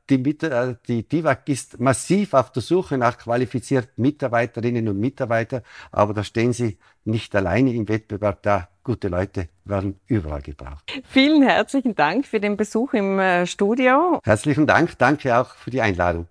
Die, 0.09 0.15
äh, 0.15 0.75
die 0.87 1.07
DIVAG 1.07 1.39
ist 1.47 1.79
massiv 1.79 2.33
auf 2.33 2.51
der 2.51 2.61
Suche 2.61 2.97
nach 2.97 3.17
qualifizierten 3.17 4.01
Mitarbeiterinnen 4.01 4.87
und 4.87 4.99
Mitarbeitern, 4.99 5.61
aber 5.91 6.13
da 6.13 6.23
stehen 6.23 6.53
sie 6.53 6.77
nicht 7.03 7.35
alleine 7.35 7.73
im 7.73 7.87
Wettbewerb 7.87 8.41
da. 8.43 8.69
Gute 8.83 9.09
Leute 9.09 9.49
werden 9.65 9.99
überall 10.07 10.41
gebraucht. 10.41 10.89
Vielen 11.03 11.43
herzlichen 11.43 11.93
Dank 11.95 12.25
für 12.25 12.39
den 12.39 12.55
Besuch 12.55 12.93
im 12.93 13.19
äh, 13.19 13.45
Studio. 13.45 14.21
Herzlichen 14.23 14.65
Dank. 14.65 14.97
Danke 14.97 15.37
auch 15.37 15.55
für 15.55 15.71
die 15.71 15.81
Einladung. 15.81 16.27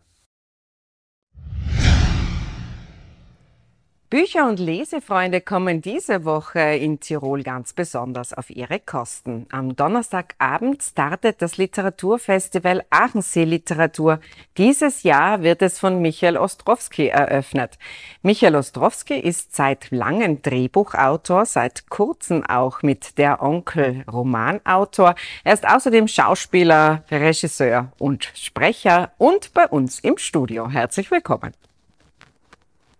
Bücher- 4.08 4.48
und 4.48 4.60
Lesefreunde 4.60 5.40
kommen 5.40 5.82
diese 5.82 6.24
Woche 6.24 6.60
in 6.60 7.00
Tirol 7.00 7.42
ganz 7.42 7.72
besonders 7.72 8.32
auf 8.32 8.50
ihre 8.50 8.78
Kosten. 8.78 9.46
Am 9.50 9.74
Donnerstagabend 9.74 10.80
startet 10.80 11.42
das 11.42 11.56
Literaturfestival 11.56 12.84
Aachensee 12.90 13.42
Literatur. 13.42 14.20
Dieses 14.58 15.02
Jahr 15.02 15.42
wird 15.42 15.60
es 15.60 15.80
von 15.80 16.00
Michael 16.00 16.36
Ostrowski 16.36 17.08
eröffnet. 17.08 17.78
Michael 18.22 18.54
Ostrowski 18.54 19.18
ist 19.18 19.56
seit 19.56 19.90
langem 19.90 20.40
Drehbuchautor, 20.40 21.44
seit 21.44 21.90
kurzem 21.90 22.46
auch 22.46 22.82
mit 22.82 23.18
der 23.18 23.42
Onkel 23.42 24.04
Romanautor. 24.06 25.16
Er 25.42 25.52
ist 25.52 25.66
außerdem 25.66 26.06
Schauspieler, 26.06 27.02
Regisseur 27.10 27.90
und 27.98 28.30
Sprecher 28.36 29.10
und 29.18 29.52
bei 29.52 29.66
uns 29.66 29.98
im 29.98 30.16
Studio. 30.16 30.70
Herzlich 30.70 31.10
willkommen. 31.10 31.52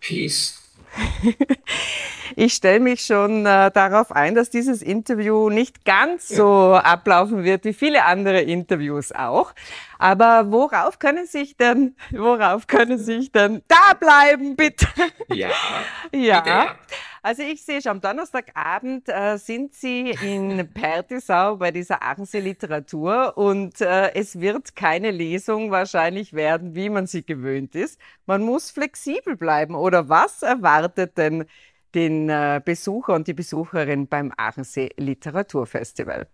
Peace. 0.00 0.65
ich 2.36 2.54
stelle 2.54 2.80
mich 2.80 3.04
schon 3.04 3.46
äh, 3.46 3.70
darauf 3.70 4.12
ein, 4.12 4.34
dass 4.34 4.50
dieses 4.50 4.82
Interview 4.82 5.50
nicht 5.50 5.84
ganz 5.84 6.28
so 6.28 6.74
ablaufen 6.74 7.44
wird 7.44 7.64
wie 7.64 7.72
viele 7.72 8.04
andere 8.04 8.40
Interviews 8.40 9.12
auch. 9.12 9.52
Aber 9.98 10.50
worauf 10.52 10.98
können 10.98 11.26
sich 11.26 11.56
denn, 11.56 11.96
worauf 12.10 12.66
können 12.66 12.98
sich 12.98 13.32
denn 13.32 13.62
da 13.68 13.94
bleiben, 13.98 14.56
bitte? 14.56 14.86
Ja. 15.28 15.50
ja. 16.12 16.40
Bitte, 16.40 16.78
Also 17.22 17.42
ich 17.42 17.64
sehe 17.64 17.82
schon, 17.82 17.90
am 17.90 18.00
Donnerstagabend 18.00 19.08
äh, 19.08 19.36
sind 19.36 19.74
Sie 19.74 20.10
in 20.10 20.72
Pertisau 20.72 21.56
bei 21.56 21.72
dieser 21.72 22.00
Aachensee 22.02 22.38
Literatur 22.38 23.36
und 23.36 23.80
äh, 23.80 24.14
es 24.14 24.38
wird 24.38 24.76
keine 24.76 25.10
Lesung 25.10 25.72
wahrscheinlich 25.72 26.34
werden, 26.34 26.76
wie 26.76 26.88
man 26.88 27.08
sie 27.08 27.26
gewöhnt 27.26 27.74
ist. 27.74 28.00
Man 28.26 28.42
muss 28.42 28.70
flexibel 28.70 29.36
bleiben. 29.36 29.74
Oder 29.74 30.08
was 30.08 30.42
erwartet 30.42 31.18
denn 31.18 31.46
den 31.96 32.28
äh, 32.28 32.60
Besucher 32.64 33.14
und 33.14 33.26
die 33.26 33.34
Besucherin 33.34 34.06
beim 34.06 34.32
Aachensee 34.36 34.90
Literaturfestival? 34.96 36.28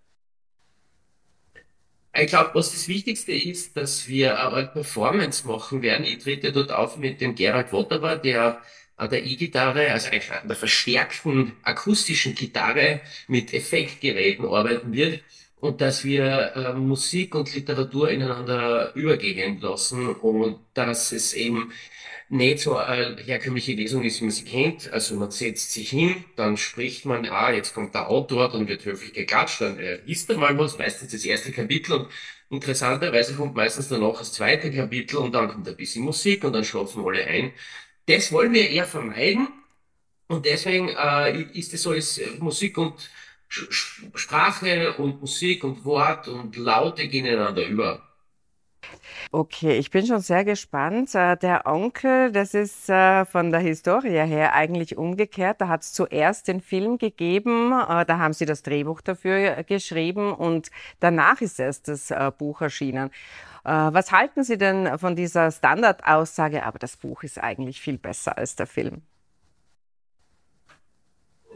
Ich 2.15 2.27
glaube, 2.27 2.51
was 2.55 2.73
das 2.73 2.89
Wichtigste 2.89 3.33
ist, 3.33 3.77
dass 3.77 4.07
wir 4.07 4.39
eine 4.53 4.67
Performance 4.67 5.47
machen 5.47 5.81
werden. 5.81 6.05
Ich 6.05 6.19
trete 6.19 6.53
dort 6.53 6.71
auf 6.71 6.99
mit 6.99 7.23
dem 7.23 7.35
Gerald 7.35 7.73
Wotterer, 7.73 8.17
der 8.17 8.61
an 8.97 9.09
der 9.09 9.25
E-Gitarre, 9.25 9.91
also 9.91 10.11
einer 10.11 10.55
verstärkten 10.55 11.53
akustischen 11.63 12.35
Gitarre 12.35 13.01
mit 13.29 13.55
Effektgeräten 13.55 14.45
arbeiten 14.45 14.93
wird 14.93 15.23
und 15.61 15.81
dass 15.81 16.05
wir 16.05 16.53
äh, 16.55 16.73
Musik 16.75 17.35
und 17.35 17.55
Literatur 17.55 18.11
ineinander 18.11 18.95
übergehen 18.95 19.61
lassen 19.61 20.09
und 20.09 20.59
dass 20.75 21.13
es 21.13 21.33
eben 21.33 21.73
nicht 22.33 22.61
so 22.61 22.77
eine 22.77 23.17
herkömmliche 23.19 23.73
Lesung 23.75 24.03
ist, 24.05 24.21
wie 24.21 24.25
man 24.25 24.31
sie 24.33 24.45
kennt. 24.45 24.91
Also 24.93 25.17
man 25.17 25.31
setzt 25.31 25.73
sich 25.73 25.91
hin, 25.91 26.25
dann 26.37 26.57
spricht 26.57 27.05
man, 27.05 27.27
ah, 27.27 27.53
jetzt 27.53 27.75
kommt 27.75 27.95
der 27.95 28.09
Autor, 28.09 28.51
dann 28.51 28.67
wird 28.69 28.85
höflich 28.87 29.13
geklatscht, 29.13 29.61
dann 29.61 29.79
äh, 29.79 30.01
liest 30.07 30.31
er 30.31 30.39
mal 30.39 30.57
was, 30.59 30.79
meistens 30.79 31.13
das 31.13 31.25
erste 31.27 31.53
Kapitel 31.53 31.93
und 31.93 32.09
interessanterweise 32.51 33.35
kommt 33.35 33.55
meistens 33.55 33.89
danach 33.89 34.19
das 34.19 34.33
zweite 34.33 34.73
Kapitel 34.73 35.17
und 35.19 35.33
dann 35.35 35.49
kommt 35.49 35.69
ein 35.69 35.77
bisschen 35.77 36.05
Musik 36.05 36.45
und 36.45 36.55
dann 36.55 36.65
schlafen 36.65 37.05
alle 37.05 37.25
ein. 37.27 37.53
Das 38.07 38.33
wollen 38.33 38.53
wir 38.55 38.69
eher 38.71 38.87
vermeiden 38.87 39.49
und 40.29 40.47
deswegen 40.47 40.89
äh, 40.89 41.43
ist 41.53 41.75
es 41.75 41.83
so, 41.83 41.91
als 41.91 42.21
Musik 42.39 42.79
und 42.79 42.95
Sprache 43.49 44.95
und 44.95 45.21
Musik 45.21 45.65
und 45.65 45.85
Wort 45.85 46.29
und 46.29 46.57
Laute 46.57 47.09
gehen 47.09 47.27
ineinander 47.27 47.67
über. 47.67 48.12
Okay, 49.31 49.79
ich 49.79 49.91
bin 49.91 50.07
schon 50.07 50.21
sehr 50.21 50.45
gespannt. 50.45 51.15
Äh, 51.15 51.37
der 51.37 51.67
Onkel, 51.67 52.33
das 52.33 52.55
ist 52.55 52.89
äh, 52.89 53.25
von 53.25 53.51
der 53.51 53.61
Historie 53.61 54.11
her 54.27 54.55
eigentlich 54.55 54.97
umgekehrt. 54.97 55.61
Da 55.61 55.69
hat 55.69 55.83
es 55.83 55.93
zuerst 55.93 56.49
den 56.49 56.61
Film 56.61 56.99
gegeben, 56.99 57.73
äh, 57.73 58.05
da 58.05 58.19
haben 58.19 58.33
sie 58.33 58.47
das 58.47 58.63
Drehbuch 58.63 59.01
dafür 59.01 59.63
geschrieben 59.65 60.33
und 60.33 60.71
danach 61.01 61.41
ist 61.41 61.59
erst 61.59 61.89
das 61.89 62.13
Buch 62.39 62.61
erschienen. 62.61 63.11
Was 63.65 64.11
halten 64.11 64.43
Sie 64.43 64.59
denn 64.59 64.99
von 64.99 65.15
dieser 65.15 65.53
Standardaussage, 65.53 66.65
aber 66.65 66.81
das 66.81 66.97
Buch 66.97 67.23
ist 67.23 67.39
eigentlich 67.39 67.81
viel 67.81 67.97
besser 67.97 68.37
als 68.37 68.57
der 68.57 68.67
Film? 68.67 69.03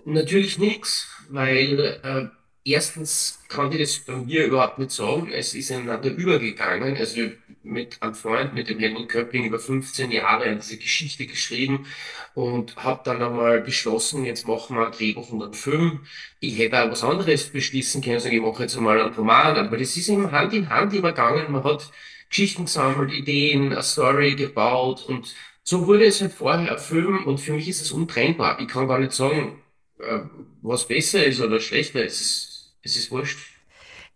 Natürlich 0.05 0.59
nichts, 0.59 1.09
weil 1.31 1.81
äh, 2.05 2.29
erstens 2.67 3.39
kann 3.49 3.71
ich 3.73 3.79
das 3.79 3.99
bei 3.99 4.17
mir 4.17 4.45
überhaupt 4.47 4.79
nicht 4.79 4.91
sagen. 4.91 5.31
Es 5.33 5.55
ist 5.55 5.71
ineinander 5.71 6.11
übergegangen. 6.11 6.97
Also 6.97 7.21
mit 7.63 8.03
einem 8.03 8.15
Freund, 8.15 8.55
mit 8.55 8.69
dem 8.69 8.79
Helmut 8.79 9.09
Köpping, 9.09 9.45
über 9.45 9.59
15 9.59 10.11
Jahre 10.11 10.55
diese 10.57 10.77
Geschichte 10.77 11.27
geschrieben 11.27 11.87
und 12.35 12.77
habe 12.77 13.03
dann 13.05 13.23
einmal 13.23 13.61
beschlossen, 13.61 14.25
jetzt 14.25 14.47
machen 14.47 14.77
wir 14.77 14.87
ein 14.87 14.93
Drehbuch 14.93 15.31
und 15.31 15.43
einen 15.43 15.55
Film. 15.55 16.01
Ich 16.41 16.59
hätte 16.59 16.83
auch 16.83 16.91
was 16.91 17.05
anderes 17.05 17.49
beschließen 17.51 18.03
können, 18.03 18.21
sagen, 18.21 18.37
ich 18.37 18.43
mache 18.43 18.65
jetzt 18.65 18.77
einmal 18.77 19.01
einen 19.01 19.15
Roman. 19.15 19.57
Aber 19.57 19.77
das 19.77 19.97
ist 19.97 20.09
immer 20.09 20.33
Hand 20.33 20.53
in 20.53 20.69
Hand 20.69 20.93
übergangen. 20.93 21.51
Man 21.53 21.65
hat 21.65 21.91
Geschichten 22.29 22.65
gesammelt, 22.65 23.13
Ideen, 23.13 23.73
eine 23.73 23.83
Story 23.83 24.35
gebaut 24.35 25.05
und 25.09 25.35
so 25.63 25.87
wurde 25.87 26.07
es 26.07 26.21
halt 26.21 26.33
vorher 26.33 26.73
ein 26.73 26.79
Film 26.79 27.25
und 27.27 27.39
für 27.39 27.53
mich 27.53 27.69
ist 27.69 27.81
es 27.83 27.93
untrennbar. 27.93 28.61
Ich 28.61 28.69
kann 28.69 28.87
gar 28.89 28.99
nicht 28.99 29.13
sagen, 29.13 29.61
äh, 29.99 30.21
was 30.63 30.87
besser 30.87 31.25
ist 31.25 31.41
oder 31.41 31.61
schlechter. 31.61 32.05
ist 32.05 32.56
es 32.87 32.97
ist 32.97 33.11
wurscht. 33.11 33.39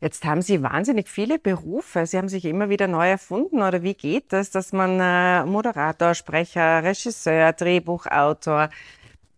Jetzt 0.01 0.25
haben 0.25 0.41
Sie 0.41 0.63
wahnsinnig 0.63 1.09
viele 1.09 1.39
Berufe. 1.39 2.07
Sie 2.07 2.17
haben 2.17 2.29
sich 2.31 2.47
immer 2.47 2.71
wieder 2.71 2.89
neu 2.89 3.09
erfunden. 3.11 3.61
Oder 3.61 3.83
wie 3.83 3.95
geht 3.95 4.33
das, 4.33 4.51
dass 4.51 4.73
man 4.73 4.99
äh, 4.99 5.45
Moderator, 5.45 6.15
Sprecher, 6.15 6.83
Regisseur, 6.83 7.53
Drehbuchautor, 7.53 8.71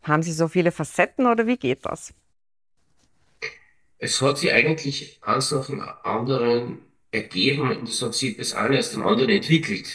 haben 0.03 0.23
Sie 0.23 0.33
so 0.33 0.49
viele 0.49 0.73
Facetten 0.73 1.27
oder 1.27 1.47
wie 1.47 1.57
geht 1.57 1.85
das? 1.85 2.15
Es 3.99 4.21
hat 4.21 4.39
sich 4.39 4.53
eigentlich 4.53 5.19
eins 5.23 5.53
nach 5.53 5.67
dem 5.67 5.81
anderen 6.03 6.79
ergeben 7.13 7.71
und 7.71 7.89
es 7.89 8.03
hat 8.03 8.15
sich 8.15 8.37
das 8.37 8.55
eine 8.55 8.79
aus 8.79 8.91
dem 8.91 9.07
anderen 9.07 9.31
entwickelt. 9.31 9.87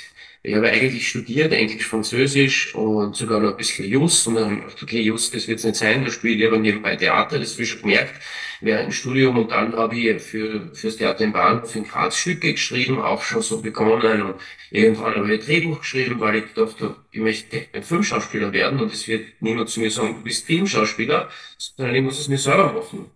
Ich 0.43 0.55
habe 0.55 0.69
eigentlich 0.69 1.09
studiert, 1.09 1.51
Englisch, 1.51 1.85
Französisch 1.87 2.73
und 2.73 3.15
sogar 3.15 3.41
noch 3.41 3.51
ein 3.51 3.57
bisschen 3.57 3.85
Just. 3.85 4.27
Und 4.27 4.35
dann 4.35 4.63
okay, 4.81 5.01
Just, 5.01 5.35
das 5.35 5.47
wird 5.47 5.59
es 5.59 5.65
nicht 5.65 5.75
sein, 5.75 6.05
da 6.05 6.11
spiele 6.11 6.35
ich 6.35 6.47
aber 6.47 6.57
nebenbei 6.57 6.95
Theater, 6.95 7.39
das 7.39 7.53
habe 7.53 7.63
ich 7.63 7.69
schon 7.69 7.81
gemerkt, 7.81 8.21
während 8.61 8.87
dem 8.87 8.91
Studium. 8.91 9.37
Und 9.37 9.51
dann 9.51 9.75
habe 9.75 9.95
ich 9.95 10.21
für 10.21 10.73
fürs 10.73 10.97
Theater 10.97 11.23
im 11.23 11.33
Bahnhof 11.33 11.75
in 11.75 11.83
Graz 11.85 12.17
Stücke 12.17 12.53
geschrieben, 12.53 13.01
auch 13.01 13.21
schon 13.21 13.41
so 13.41 13.61
begonnen. 13.61 14.21
Und 14.21 14.35
irgendwann 14.71 15.15
habe 15.15 15.33
ich 15.33 15.41
ein 15.41 15.45
Drehbuch 15.45 15.79
geschrieben, 15.79 16.19
weil 16.19 16.35
ich 16.37 16.53
gedacht 16.53 16.81
habe, 16.81 16.95
ich 17.11 17.19
möchte 17.19 17.65
ein 17.73 17.83
Filmschauspieler 17.83 18.51
werden. 18.53 18.79
Und 18.79 18.93
es 18.93 19.07
wird 19.07 19.25
niemand 19.39 19.69
zu 19.69 19.79
mir 19.79 19.91
sagen, 19.91 20.15
du 20.15 20.23
bist 20.23 20.45
Filmschauspieler, 20.45 21.29
sondern 21.57 21.95
ich 21.95 22.01
muss 22.01 22.19
es 22.19 22.27
mir 22.27 22.37
selber 22.37 22.73
machen. 22.73 23.11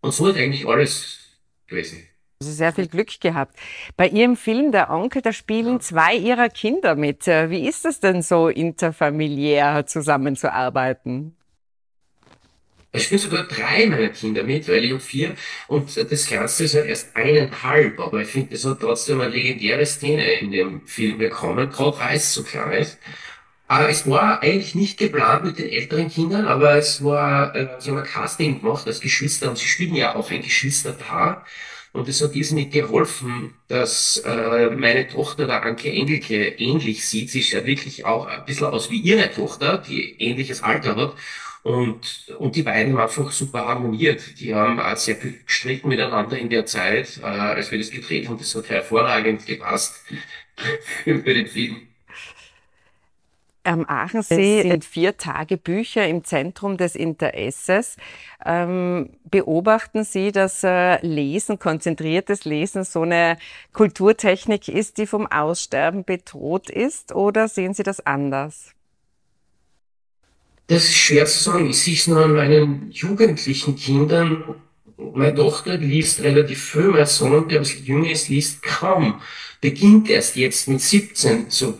Und 0.00 0.12
so 0.12 0.28
hat 0.28 0.36
eigentlich 0.36 0.66
alles 0.66 1.18
gewesen. 1.66 2.06
Also 2.42 2.54
sehr 2.54 2.72
viel 2.72 2.88
Glück 2.88 3.20
gehabt. 3.20 3.56
Bei 3.96 4.08
Ihrem 4.08 4.36
Film 4.36 4.72
Der 4.72 4.90
Onkel, 4.90 5.22
da 5.22 5.32
spielen 5.32 5.80
zwei 5.80 6.16
Ihrer 6.16 6.48
Kinder 6.48 6.96
mit. 6.96 7.28
Äh, 7.28 7.50
wie 7.50 7.68
ist 7.68 7.84
es 7.86 8.00
denn 8.00 8.20
so 8.20 8.48
interfamiliär 8.48 9.86
zusammenzuarbeiten? 9.86 11.36
Es 12.94 13.04
spielen 13.04 13.20
sogar 13.20 13.44
drei 13.44 13.86
meiner 13.86 14.10
Kinder 14.10 14.42
mit, 14.42 14.68
weil 14.68 14.84
ich 14.84 14.90
habe 14.90 15.00
vier 15.00 15.34
und 15.66 15.96
das 15.96 16.28
Ganze 16.28 16.64
ist 16.64 16.74
halt 16.74 16.86
erst 16.86 17.16
eineinhalb, 17.16 17.98
aber 17.98 18.20
ich 18.20 18.28
finde, 18.28 18.54
es 18.54 18.66
hat 18.66 18.80
trotzdem 18.80 19.20
eine 19.20 19.30
legendäre 19.30 19.86
Szene 19.86 20.30
in 20.40 20.52
dem 20.52 20.86
Film 20.86 21.16
bekommen, 21.18 21.70
gerade 21.70 21.98
weil 21.98 22.16
es 22.16 22.34
so 22.34 22.42
klein 22.42 22.72
ist. 22.82 22.98
Aber 23.66 23.88
es 23.88 24.06
war 24.08 24.42
eigentlich 24.42 24.74
nicht 24.74 24.98
geplant 24.98 25.44
mit 25.46 25.58
den 25.58 25.70
älteren 25.70 26.08
Kindern, 26.10 26.44
aber 26.46 26.74
es 26.76 27.02
war, 27.02 27.54
äh, 27.56 27.68
sie 27.78 27.90
haben 27.90 27.98
ein 27.98 28.04
Casting 28.04 28.60
gemacht 28.60 28.86
als 28.86 29.00
Geschwister 29.00 29.48
und 29.48 29.56
sie 29.56 29.66
spielen 29.66 29.94
ja 29.94 30.14
auch 30.14 30.30
ein 30.30 30.42
Geschwisterpaar. 30.42 31.46
Und 31.92 32.08
es 32.08 32.20
hat 32.22 32.34
irrsinnig 32.34 32.70
geholfen, 32.70 33.54
dass 33.68 34.18
äh, 34.26 34.70
meine 34.70 35.08
Tochter, 35.08 35.46
der 35.46 35.62
Anke 35.62 35.90
Engelke, 35.90 36.48
ähnlich 36.48 37.06
sieht. 37.06 37.30
Sie 37.30 37.40
ist 37.40 37.52
ja 37.52 37.64
wirklich 37.66 38.04
auch 38.04 38.26
ein 38.26 38.44
bisschen 38.44 38.66
aus 38.66 38.90
wie 38.90 38.98
ihre 39.00 39.30
Tochter, 39.30 39.78
die 39.78 40.20
ähnliches 40.20 40.62
Alter 40.62 40.96
hat. 40.96 41.14
Und, 41.62 42.34
und 42.38 42.56
die 42.56 42.62
beiden 42.62 42.92
haben 42.94 43.02
einfach 43.02 43.30
super 43.30 43.66
harmoniert. 43.66 44.40
Die 44.40 44.54
haben 44.54 44.80
auch 44.80 44.96
sehr 44.96 45.16
viel 45.16 45.38
gestritten 45.46 45.88
miteinander 45.88 46.36
in 46.36 46.50
der 46.50 46.66
Zeit, 46.66 47.20
äh, 47.22 47.26
als 47.26 47.70
wir 47.70 47.78
das 47.78 47.90
gedreht 47.90 48.28
haben. 48.28 48.38
Das 48.38 48.54
hat 48.54 48.68
hervorragend 48.68 49.46
gepasst 49.46 50.04
für 51.04 51.22
den 51.22 51.46
Film. 51.46 51.86
Am 53.64 53.84
Aachensee 53.86 54.62
sind 54.62 54.84
vier 54.84 55.16
Tagebücher 55.16 56.08
im 56.08 56.24
Zentrum 56.24 56.76
des 56.76 56.96
Interesses. 56.96 57.96
Ähm, 58.44 59.10
beobachten 59.30 60.02
Sie, 60.02 60.32
dass 60.32 60.64
äh, 60.64 60.98
Lesen, 61.06 61.60
konzentriertes 61.60 62.44
Lesen 62.44 62.82
so 62.82 63.02
eine 63.02 63.38
Kulturtechnik 63.72 64.66
ist, 64.66 64.98
die 64.98 65.06
vom 65.06 65.28
Aussterben 65.28 66.04
bedroht 66.04 66.70
ist, 66.70 67.14
oder 67.14 67.46
sehen 67.46 67.72
Sie 67.72 67.84
das 67.84 68.04
anders? 68.04 68.74
Das 70.66 70.84
ist 70.84 70.94
schwer 70.94 71.26
zu 71.26 71.42
sagen. 71.42 71.70
Ich 71.70 71.80
sehe 71.80 71.94
es 71.94 72.06
nur 72.06 72.24
an 72.24 72.34
meinen 72.34 72.90
jugendlichen 72.90 73.76
Kindern. 73.76 74.54
Meine 74.96 75.34
Tochter 75.34 75.76
liest 75.76 76.22
relativ 76.22 76.70
früh, 76.70 76.90
mein 76.90 77.06
Sohn, 77.06 77.48
der 77.48 77.58
ein 77.58 77.62
bisschen 77.64 77.84
jünger 77.84 78.10
ist, 78.10 78.28
liest 78.28 78.62
kaum. 78.62 79.20
Beginnt 79.60 80.08
erst 80.08 80.36
jetzt 80.36 80.68
mit 80.68 80.80
17 80.80 81.46
so 81.48 81.78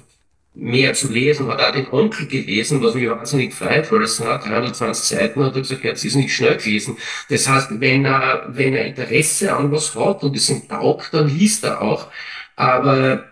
mehr 0.54 0.92
zu 0.92 1.10
lesen, 1.10 1.48
hat 1.48 1.60
auch 1.60 1.72
den 1.72 1.88
Onkel 1.90 2.26
gelesen, 2.26 2.82
was 2.82 2.94
mich 2.94 3.08
wahnsinnig 3.08 3.54
freut, 3.54 3.90
weil 3.90 4.02
es 4.02 4.16
sind 4.16 4.26
auch 4.26 4.42
320 4.42 5.18
Seiten, 5.18 5.42
hat 5.42 5.54
er 5.54 5.62
gesagt, 5.62 5.84
hat 5.84 6.04
es 6.04 6.14
nicht 6.14 6.34
schnell 6.34 6.56
gelesen. 6.58 6.98
Das 7.30 7.48
heißt, 7.48 7.80
wenn 7.80 8.04
er, 8.04 8.44
wenn 8.48 8.74
er 8.74 8.86
Interesse 8.86 9.56
an 9.56 9.72
was 9.72 9.94
hat 9.94 10.22
und 10.24 10.36
es 10.36 10.50
ihm 10.50 10.68
taugt, 10.68 11.14
dann 11.14 11.28
liest 11.28 11.64
er 11.64 11.80
auch. 11.80 12.08
Aber 12.56 13.24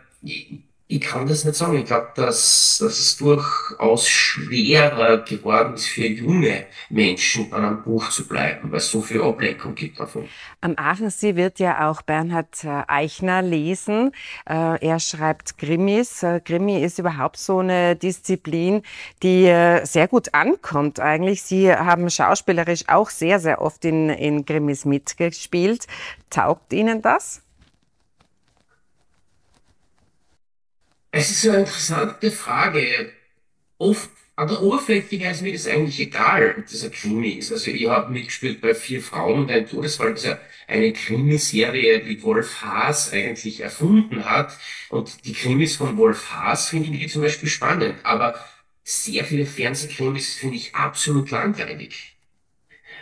ich 0.90 1.00
kann 1.00 1.28
das 1.28 1.44
nicht 1.44 1.54
sagen. 1.56 1.78
Ich 1.78 1.84
glaube, 1.84 2.08
dass, 2.16 2.78
dass 2.80 2.98
es 2.98 3.16
durchaus 3.16 4.08
schwerer 4.08 5.18
geworden 5.18 5.74
ist 5.74 5.86
für 5.86 6.06
junge 6.06 6.66
Menschen, 6.88 7.52
an 7.52 7.64
einem 7.64 7.82
Buch 7.82 8.10
zu 8.10 8.26
bleiben, 8.26 8.72
weil 8.72 8.78
es 8.78 8.90
so 8.90 9.00
viel 9.00 9.22
Ablenkung 9.22 9.76
gibt 9.76 10.00
davon. 10.00 10.28
Am 10.60 10.74
Aachensee 10.76 11.36
wird 11.36 11.60
ja 11.60 11.88
auch 11.88 12.02
Bernhard 12.02 12.64
äh, 12.64 12.82
Eichner 12.88 13.40
lesen. 13.40 14.10
Äh, 14.48 14.84
er 14.84 14.98
schreibt 14.98 15.58
Krimis. 15.58 16.24
Äh, 16.24 16.40
Krimi 16.40 16.82
ist 16.82 16.98
überhaupt 16.98 17.36
so 17.36 17.58
eine 17.58 17.94
Disziplin, 17.94 18.82
die 19.22 19.44
sehr 19.84 20.08
gut 20.08 20.34
ankommt 20.34 20.98
eigentlich. 20.98 21.42
Sie 21.42 21.72
haben 21.72 22.10
schauspielerisch 22.10 22.88
auch 22.88 23.10
sehr, 23.10 23.38
sehr 23.38 23.62
oft 23.62 23.84
in, 23.84 24.10
in 24.10 24.44
Krimis 24.44 24.84
mitgespielt. 24.84 25.86
Taugt 26.30 26.72
Ihnen 26.72 27.02
das? 27.02 27.42
Es 31.12 31.30
ist 31.30 31.48
eine 31.48 31.60
interessante 31.60 32.30
Frage. 32.30 33.12
Oft 33.78 34.10
an 34.36 34.48
der 34.48 34.62
Oberfläche 34.62 35.28
ist 35.28 35.42
mir 35.42 35.52
das 35.52 35.66
eigentlich 35.66 36.00
egal, 36.00 36.54
ob 36.58 36.66
das 36.66 36.84
ein 36.84 36.92
Krimi 36.92 37.30
ist. 37.30 37.52
Also 37.52 37.70
ich 37.70 37.88
habe 37.88 38.12
mitgespielt 38.12 38.60
bei 38.60 38.74
Vier 38.74 39.02
Frauen 39.02 39.40
und 39.40 39.50
ein 39.50 39.66
Todesfall, 39.68 40.12
das 40.14 40.24
ja 40.24 40.38
eine 40.68 40.92
Krimiserie, 40.92 42.04
die 42.04 42.22
Wolf 42.22 42.62
Haas 42.62 43.12
eigentlich 43.12 43.60
erfunden 43.60 44.24
hat. 44.24 44.56
Und 44.88 45.24
die 45.26 45.32
Krimis 45.32 45.76
von 45.76 45.96
Wolf 45.96 46.30
Haas 46.30 46.68
finde 46.68 46.96
ich 46.96 47.12
zum 47.12 47.22
Beispiel 47.22 47.48
spannend. 47.48 47.96
Aber 48.04 48.36
sehr 48.84 49.24
viele 49.24 49.46
Fernsehkrimis 49.46 50.34
finde 50.34 50.56
ich 50.56 50.74
absolut 50.74 51.30
langweilig. 51.30 52.16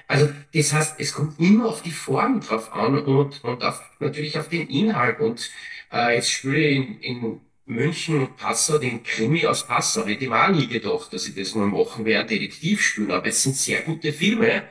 Also 0.06 0.30
das 0.54 0.72
heißt, 0.72 0.98
es 0.98 1.12
kommt 1.12 1.38
immer 1.38 1.66
auf 1.68 1.82
die 1.82 1.90
Form 1.90 2.40
drauf 2.40 2.72
an 2.72 2.98
und, 2.98 3.44
und 3.44 3.62
auf, 3.62 3.82
natürlich 4.00 4.38
auf 4.38 4.48
den 4.48 4.68
Inhalt. 4.68 5.20
Und 5.20 5.50
äh, 5.92 6.14
jetzt 6.14 6.30
spiele 6.30 6.58
ich 6.58 6.76
in, 6.76 7.00
in 7.00 7.40
München 7.68 8.20
und 8.20 8.36
Passau 8.36 8.78
den 8.78 9.02
Krimi 9.02 9.46
aus 9.46 9.66
Passau. 9.66 10.06
Hätte 10.06 10.24
ich 10.24 10.30
auch 10.30 10.48
nie 10.48 10.66
gedacht, 10.66 11.12
dass 11.12 11.28
ich 11.28 11.34
das 11.34 11.54
mal 11.54 11.66
machen 11.66 12.04
werde, 12.04 12.28
Detektiv 12.30 12.80
spielen, 12.80 13.10
aber 13.10 13.26
es 13.26 13.42
sind 13.42 13.56
sehr 13.56 13.82
gute 13.82 14.12
Filme. 14.12 14.64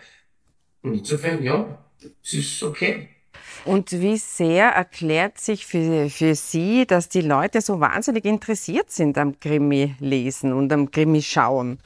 Und 0.82 0.96
insofern, 0.96 1.44
ja, 1.44 1.78
es 2.24 2.34
ist 2.34 2.64
okay. 2.64 3.10
Und 3.66 3.92
wie 3.92 4.18
sehr 4.18 4.70
erklärt 4.70 5.40
sich 5.40 5.66
für, 5.66 6.10
für 6.10 6.36
Sie, 6.36 6.86
dass 6.88 7.10
die 7.10 7.22
Leute 7.22 7.62
so 7.62 7.80
wahnsinnig 7.80 8.26
interessiert 8.26 8.90
sind 8.90 9.18
am 9.18 9.40
Krimi 9.40 9.96
lesen 10.00 10.54
und 10.54 10.72
am 10.72 10.90
Krimi 10.90 11.22
schauen? 11.22 11.80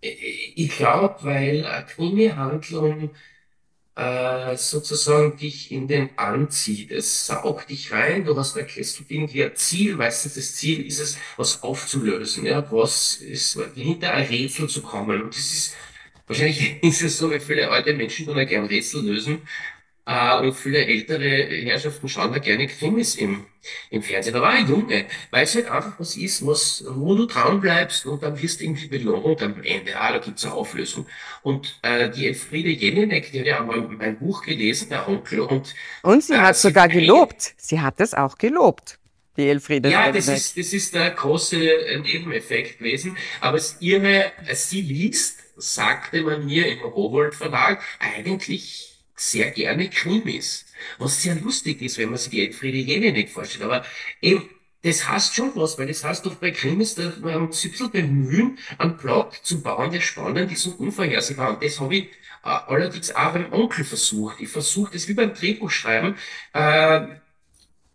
Ich 0.00 0.76
glaube, 0.76 1.16
weil 1.22 1.66
eine 1.66 1.86
Krimi-Handlung 1.86 3.10
äh, 3.96 4.56
sozusagen 4.56 5.36
dich 5.36 5.70
in 5.70 5.86
den 5.86 6.10
anzieht. 6.18 6.90
Es 6.90 7.26
saugt 7.26 7.70
dich 7.70 7.92
rein, 7.92 8.24
du 8.24 8.36
hast 8.36 8.56
erkennst 8.56 8.98
du 8.98 9.04
irgendwie 9.08 9.44
ein 9.44 9.54
Ziel, 9.54 9.96
meistens 9.96 10.34
das 10.34 10.54
Ziel 10.54 10.86
ist 10.86 11.00
es, 11.00 11.18
was 11.36 11.62
aufzulösen, 11.62 12.46
ja, 12.46 12.66
was 12.72 13.16
ist, 13.16 13.58
hinter 13.74 14.12
ein 14.12 14.26
Rätsel 14.26 14.68
zu 14.68 14.82
kommen. 14.82 15.22
Und 15.22 15.34
das 15.34 15.52
ist, 15.52 15.74
wahrscheinlich 16.26 16.76
ist 16.82 17.02
es 17.02 17.18
so, 17.18 17.30
wie 17.30 17.40
viele 17.40 17.70
alte 17.70 17.94
Menschen 17.94 18.26
tun 18.26 18.36
ja 18.36 18.44
gern 18.44 18.66
Rätsel 18.66 19.04
lösen. 19.04 19.42
Äh, 20.06 20.38
und 20.40 20.54
viele 20.54 20.84
ältere 20.84 21.46
Herrschaften 21.64 22.08
schauen 22.08 22.32
da 22.32 22.38
gerne 22.38 22.66
Krimis 22.66 23.14
im, 23.14 23.46
im 23.90 24.02
Fernsehen. 24.02 24.34
Da 24.34 24.42
war 24.42 24.50
ein 24.50 24.68
Junge, 24.68 25.06
weil 25.30 25.44
es 25.44 25.54
halt 25.54 25.70
einfach 25.70 25.98
was 25.98 26.16
ist, 26.16 26.46
was, 26.46 26.84
wo 26.86 27.14
du 27.14 27.26
dran 27.26 27.60
bleibst 27.60 28.04
und 28.04 28.22
dann 28.22 28.40
wirst 28.40 28.60
du 28.60 28.64
irgendwie 28.64 28.88
belohnt 28.88 29.42
am 29.42 29.62
Ende. 29.62 29.98
Ah, 29.98 30.12
da 30.12 30.18
gibt's 30.18 30.44
eine 30.44 30.54
Auflösung. 30.54 31.06
Und 31.42 31.78
äh, 31.82 32.10
die 32.10 32.26
Elfriede 32.26 32.68
Jelinek, 32.68 33.32
die 33.32 33.40
hat 33.40 33.46
ja 33.46 33.62
mal 33.62 33.80
mein 33.80 34.18
Buch 34.18 34.42
gelesen, 34.42 34.90
der 34.90 35.08
Onkel. 35.08 35.40
Und, 35.40 35.74
und 36.02 36.22
sie 36.22 36.34
äh, 36.34 36.38
hat 36.38 36.56
sogar 36.56 36.88
gelobt. 36.88 37.54
Sie 37.56 37.80
hat 37.80 37.98
es 38.00 38.12
auch 38.12 38.36
gelobt. 38.36 38.98
Die 39.38 39.48
Elfriede. 39.48 39.90
Ja, 39.90 40.12
das 40.12 40.28
ist, 40.28 40.56
das 40.56 40.72
ist 40.72 40.94
der 40.94 41.10
große 41.10 41.56
Nebeneffekt 42.02 42.78
gewesen. 42.78 43.16
Aber 43.40 43.56
es 43.56 43.78
ihre, 43.80 44.30
sie 44.52 44.82
liest, 44.82 45.40
sagte 45.56 46.22
man 46.22 46.44
mir 46.44 46.66
im 46.68 46.80
Rowold 46.80 47.34
Verlag, 47.34 47.82
eigentlich 47.98 48.93
sehr 49.14 49.50
gerne 49.50 49.88
Krimis. 49.90 50.66
Was 50.98 51.22
sehr 51.22 51.34
lustig 51.36 51.80
ist, 51.82 51.98
wenn 51.98 52.10
man 52.10 52.18
sich 52.18 52.30
die 52.30 52.46
Elfriede 52.46 52.78
Jelinek 52.78 53.30
vorstellt. 53.30 53.64
Aber 53.64 53.84
eben, 54.20 54.48
das 54.82 55.08
heißt 55.08 55.34
schon 55.34 55.52
was, 55.54 55.78
weil 55.78 55.86
das 55.86 56.04
heißt 56.04 56.26
doch 56.26 56.34
bei 56.34 56.50
Krimis, 56.50 56.94
dass 56.94 57.18
man 57.20 57.50
sich 57.52 57.66
ein 57.66 57.70
bisschen 57.70 57.90
bemühen, 57.90 58.58
einen 58.78 58.96
Plot 58.96 59.40
zu 59.42 59.62
bauen, 59.62 59.92
der 59.92 60.00
spannend 60.00 60.52
ist 60.52 60.66
und 60.66 60.78
unvorhersehbar. 60.78 61.54
Und 61.54 61.62
das 61.62 61.80
habe 61.80 61.96
ich 61.96 62.04
äh, 62.44 62.48
allerdings 62.48 63.14
auch 63.14 63.32
beim 63.32 63.52
Onkel 63.52 63.84
versucht. 63.84 64.40
Ich 64.40 64.48
versuche 64.48 64.92
das 64.92 65.08
wie 65.08 65.14
beim 65.14 65.32
Drehbuchschreiben, 65.32 66.16
äh, 66.52 67.06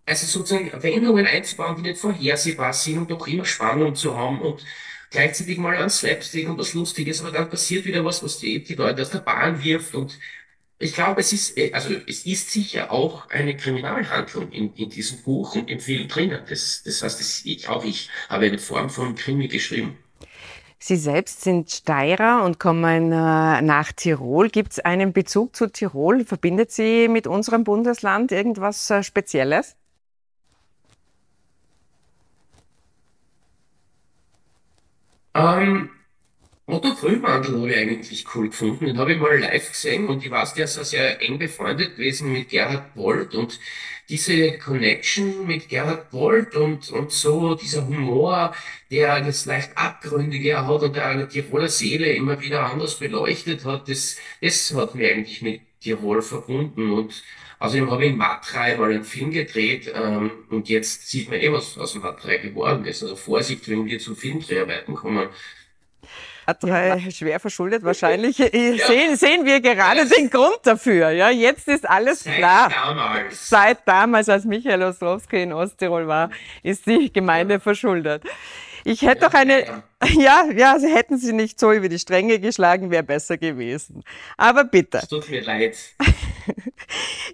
also 0.05 0.25
sozusagen 0.25 0.71
Wendungen 0.81 1.27
einzubauen, 1.27 1.75
die 1.75 1.89
nicht 1.89 1.99
vorhersehbar 1.99 2.73
sind 2.73 2.97
und 2.97 3.11
doch 3.11 3.27
immer 3.27 3.45
Spannung 3.45 3.93
zu 3.93 4.17
haben 4.17 4.41
und 4.41 4.65
gleichzeitig 5.11 5.57
mal 5.59 5.75
ein 5.77 5.89
Slapstick 5.89 6.49
und 6.49 6.57
was 6.57 6.73
Lustiges, 6.73 7.21
aber 7.21 7.31
dann 7.31 7.49
passiert 7.49 7.85
wieder 7.85 8.03
was, 8.03 8.23
was 8.23 8.39
die, 8.39 8.63
die 8.63 8.75
Leute 8.75 9.03
aus 9.03 9.11
der 9.11 9.19
Bahn 9.19 9.63
wirft 9.63 9.93
und 9.93 10.17
ich 10.79 10.93
glaube, 10.93 11.19
es 11.19 11.33
ist, 11.33 11.57
äh, 11.57 11.71
also 11.73 11.93
es 12.07 12.25
ist 12.25 12.51
sicher 12.51 12.91
auch 12.91 13.29
eine 13.29 13.55
Kriminalhandlung 13.55 14.51
in, 14.51 14.73
in 14.75 14.89
diesem 14.89 15.21
Buch 15.21 15.55
und 15.55 15.69
im 15.69 15.79
Film 15.79 16.07
drinnen. 16.07 16.41
Das, 16.47 16.83
das 16.83 17.03
heißt, 17.03 17.19
das, 17.19 17.41
ich, 17.45 17.67
auch 17.67 17.83
ich 17.83 18.09
habe 18.29 18.45
eine 18.45 18.57
Form 18.57 18.89
von 18.89 19.13
Krimi 19.15 19.49
geschrieben. 19.49 19.97
Sie 20.81 20.95
selbst 20.95 21.41
sind 21.41 21.69
Steirer 21.69 22.45
und 22.45 22.57
kommen 22.57 23.11
äh, 23.11 23.61
nach 23.61 23.91
Tirol. 23.91 24.49
Gibt 24.49 24.71
es 24.71 24.79
einen 24.79 25.11
Bezug 25.11 25.53
zu 25.53 25.67
Tirol? 25.67 26.23
Verbindet 26.23 26.71
Sie 26.71 27.09
mit 27.09 27.27
unserem 27.27 27.65
Bundesland 27.65 28.31
irgendwas 28.31 28.89
äh, 28.89 29.03
Spezielles? 29.03 29.75
Ähm, 35.35 35.89
Otto 36.71 36.93
Grünwandel 36.93 37.55
habe 37.55 37.71
ich 37.71 37.77
eigentlich 37.77 38.25
cool 38.35 38.49
gefunden. 38.49 38.85
Den 38.85 38.99
habe 38.99 39.13
ich 39.13 39.19
mal 39.19 39.39
live 39.39 39.71
gesehen 39.71 40.07
und 40.07 40.23
ich 40.23 40.29
weiß, 40.29 40.53
der 40.53 40.65
ist 40.65 40.77
ja 40.77 40.83
sehr 40.83 41.21
eng 41.21 41.39
befreundet 41.39 41.95
gewesen 41.95 42.31
mit 42.31 42.49
Gerhard 42.49 42.93
Bolt 42.93 43.33
und 43.33 43.59
diese 44.07 44.57
Connection 44.59 45.47
mit 45.47 45.67
Gerhard 45.67 46.11
Bolt 46.11 46.55
und, 46.55 46.91
und 46.91 47.11
so 47.11 47.55
dieser 47.55 47.87
Humor, 47.87 48.53
der 48.91 49.21
das 49.21 49.47
leicht 49.47 49.71
Abgründige 49.75 50.67
hat 50.67 50.83
und 50.83 50.95
der 50.95 51.07
eine 51.07 51.27
Tiroler 51.27 51.69
Seele 51.69 52.13
immer 52.13 52.39
wieder 52.39 52.71
anders 52.71 52.99
beleuchtet 52.99 53.65
hat, 53.65 53.89
das, 53.89 54.17
das 54.39 54.71
hat 54.75 54.93
mich 54.93 55.11
eigentlich 55.11 55.41
mit 55.41 55.61
Tirol 55.81 56.21
verbunden 56.21 56.91
und 56.91 57.23
Außerdem 57.61 57.91
habe 57.91 58.05
ich 58.05 58.11
in 58.11 58.17
Matrei 58.17 58.77
mal 58.77 58.89
einen 58.89 59.03
Film 59.03 59.31
gedreht 59.31 59.91
ähm, 59.93 60.31
und 60.49 60.69
jetzt 60.69 61.09
sieht 61.09 61.29
man 61.29 61.41
eh, 61.41 61.51
was 61.51 61.77
aus 61.77 61.91
dem 61.91 62.03
Matrei 62.03 62.37
geworden 62.37 62.85
ist. 62.85 63.03
Also 63.03 63.17
Vorsicht, 63.17 63.67
wenn 63.67 63.85
wir 63.85 63.99
zu 63.99 64.15
Filmdreharbeiten 64.15 64.95
kommen. 64.95 65.27
Äh, 66.51 67.11
schwer 67.11 67.39
verschuldet 67.39 67.83
wahrscheinlich. 67.83 68.39
Äh, 68.39 68.75
ja. 68.75 68.87
Sehen, 68.87 69.15
sehen 69.15 69.45
wir 69.45 69.61
gerade 69.61 70.01
ja. 70.01 70.05
den 70.05 70.29
Grund 70.29 70.59
dafür. 70.63 71.11
Ja, 71.11 71.29
jetzt 71.29 71.67
ist 71.67 71.87
alles 71.89 72.23
Seit 72.23 72.37
klar. 72.37 72.69
Damals. 72.69 73.49
Seit 73.49 73.87
damals, 73.87 74.29
als 74.29 74.45
Michael 74.45 74.83
Ostrowski 74.83 75.43
in 75.43 75.53
Osttirol 75.53 76.07
war, 76.07 76.29
ist 76.63 76.85
die 76.85 77.11
Gemeinde 77.11 77.55
ja. 77.55 77.59
verschuldet. 77.59 78.23
Ich 78.83 79.01
hätte 79.01 79.27
doch 79.27 79.33
eine, 79.33 79.83
ja, 80.17 80.45
ja, 80.55 80.77
hätten 80.79 81.17
Sie 81.17 81.33
nicht 81.33 81.59
so 81.59 81.71
über 81.71 81.89
die 81.89 81.99
Stränge 81.99 82.39
geschlagen, 82.39 82.91
wäre 82.91 83.03
besser 83.03 83.37
gewesen. 83.37 84.03
Aber 84.37 84.63
bitte. 84.63 84.99
Es 84.99 85.07
tut 85.07 85.29
mir 85.29 85.43
leid. 85.43 85.77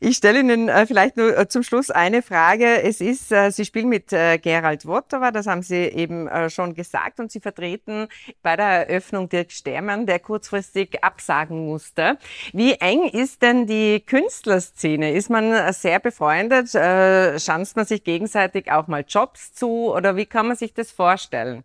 Ich 0.01 0.17
stelle 0.17 0.39
Ihnen 0.39 0.69
äh, 0.69 0.85
vielleicht 0.85 1.17
nur 1.17 1.37
äh, 1.37 1.47
zum 1.47 1.63
Schluss 1.63 1.89
eine 1.89 2.21
Frage. 2.21 2.83
Es 2.83 3.01
ist, 3.01 3.31
äh, 3.31 3.49
Sie 3.51 3.65
spielen 3.65 3.89
mit 3.89 4.09
Gerald 4.09 4.85
Wotowa, 4.85 5.31
das 5.31 5.47
haben 5.47 5.61
Sie 5.61 5.75
eben 5.75 6.29
schon 6.49 6.73
gesagt, 6.73 7.19
und 7.19 7.31
Sie 7.31 7.39
vertreten 7.39 8.07
bei 8.41 8.55
der 8.55 8.89
Eröffnung 8.89 9.29
Dirk 9.29 9.51
Stermann, 9.51 10.05
der 10.05 10.19
kurzfristig 10.19 11.03
absagen 11.03 11.65
musste. 11.65 12.17
Wie 12.53 12.73
eng 12.73 13.09
ist 13.09 13.41
denn 13.41 13.67
die 13.67 14.01
Künstlerszene? 14.01 15.11
Ist 15.11 15.29
man 15.29 15.73
sehr 15.73 15.99
befreundet? 15.99 16.69
Schanzt 16.69 17.75
man 17.75 17.85
sich 17.85 18.03
gegenseitig 18.03 18.71
auch 18.71 18.87
mal 18.87 19.03
Jobs 19.07 19.53
zu 19.53 19.93
oder 19.93 20.15
wie 20.15 20.25
kann 20.25 20.47
man 20.47 20.55
sich 20.55 20.73
das 20.73 20.91
vorstellen? 20.91 21.63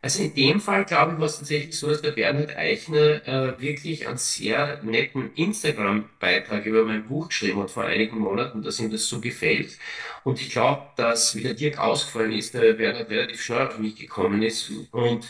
Also 0.00 0.22
in 0.22 0.34
dem 0.34 0.60
Fall, 0.60 0.84
glaube 0.84 1.12
ich, 1.12 1.18
war 1.18 1.26
es 1.26 1.38
tatsächlich 1.38 1.76
so, 1.76 1.88
dass 1.88 2.02
der 2.02 2.12
Bernhard 2.12 2.56
Eichner 2.56 3.26
äh, 3.26 3.60
wirklich 3.60 4.06
einen 4.08 4.16
sehr 4.16 4.82
netten 4.82 5.32
Instagram-Beitrag 5.34 6.66
über 6.66 6.84
mein 6.84 7.06
Buch 7.06 7.28
geschrieben 7.28 7.60
hat 7.60 7.70
vor 7.70 7.84
einigen 7.84 8.18
Monaten, 8.18 8.62
dass 8.62 8.80
ihm 8.80 8.90
das 8.90 9.06
so 9.06 9.20
gefällt. 9.20 9.78
Und 10.24 10.40
ich 10.40 10.50
glaube, 10.50 10.82
dass, 10.96 11.34
wie 11.36 11.42
der 11.42 11.54
Dirk 11.54 11.78
ausgefallen 11.78 12.32
ist, 12.32 12.54
der 12.54 12.74
Bernhard 12.74 13.10
relativ 13.10 13.42
schnell 13.42 13.68
auf 13.68 13.78
mich 13.78 13.96
gekommen 13.96 14.42
ist. 14.42 14.70
Und 14.92 15.26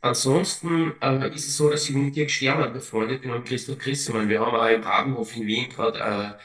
ansonsten 0.00 0.92
äh, 1.00 1.28
ist 1.34 1.48
es 1.48 1.56
so, 1.56 1.70
dass 1.70 1.88
ich 1.88 1.94
mit 1.94 2.16
Dirk 2.16 2.30
Stermann 2.30 2.72
befreundet 2.72 3.22
bin 3.22 3.30
und 3.30 3.44
Christoph 3.46 3.78
Christemann. 3.78 4.28
Wir 4.28 4.40
haben 4.40 4.56
auch 4.56 4.68
im 4.68 4.82
Babenhof 4.82 5.36
in 5.36 5.46
Wien 5.46 5.68
gerade 5.70 5.98
äh, 5.98 6.42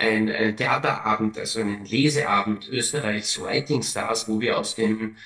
ein, 0.00 0.30
ein 0.30 0.56
Theaterabend, 0.56 1.38
also 1.38 1.60
einen 1.60 1.84
Leseabend 1.84 2.68
Österreichs 2.68 3.40
Writing 3.40 3.82
Stars, 3.82 4.28
wo 4.28 4.40
wir 4.40 4.58
aus 4.58 4.74
dem 4.74 5.16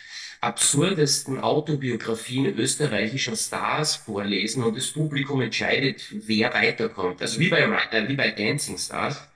absurdesten 0.44 1.40
Autobiografien 1.40 2.46
österreichischer 2.46 3.34
Stars 3.36 3.96
vorlesen 3.96 4.62
und 4.62 4.76
das 4.76 4.88
Publikum 4.88 5.40
entscheidet, 5.40 6.02
wer 6.10 6.52
weiterkommt. 6.52 7.22
Also 7.22 7.40
wie 7.40 7.48
bei, 7.48 7.60
äh, 7.60 8.08
wie 8.08 8.14
bei 8.14 8.30
Dancing 8.30 8.78
Stars. 8.78 9.26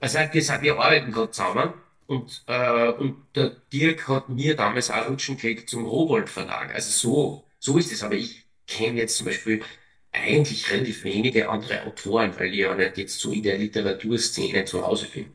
Also 0.00 0.18
wir, 0.18 0.62
wir 0.62 0.78
arbeiten 0.78 1.12
gerade 1.12 1.30
zusammen 1.30 1.74
und, 2.06 2.42
äh, 2.46 2.88
und 2.88 3.16
der 3.36 3.50
Dirk 3.72 4.08
hat 4.08 4.28
mir 4.30 4.56
damals 4.56 4.90
auch 4.90 5.08
Rutschen 5.08 5.36
gekriegt 5.36 5.68
zum 5.68 5.84
Rowold 5.84 6.28
Verlag. 6.28 6.74
Also 6.74 6.90
so, 6.90 7.44
so 7.58 7.78
ist 7.78 7.92
es. 7.92 8.02
Aber 8.02 8.14
ich 8.14 8.46
kenne 8.66 8.98
jetzt 8.98 9.16
zum 9.16 9.26
Beispiel 9.26 9.62
eigentlich 10.12 10.70
relativ 10.70 11.04
wenige 11.04 11.48
andere 11.48 11.86
Autoren, 11.86 12.32
weil 12.38 12.48
ich 12.48 12.60
ja 12.60 12.74
nicht 12.74 12.96
jetzt 12.96 13.20
so 13.20 13.30
in 13.30 13.42
der 13.42 13.58
Literaturszene 13.58 14.64
zu 14.64 14.84
Hause 14.86 15.06
bin. 15.12 15.26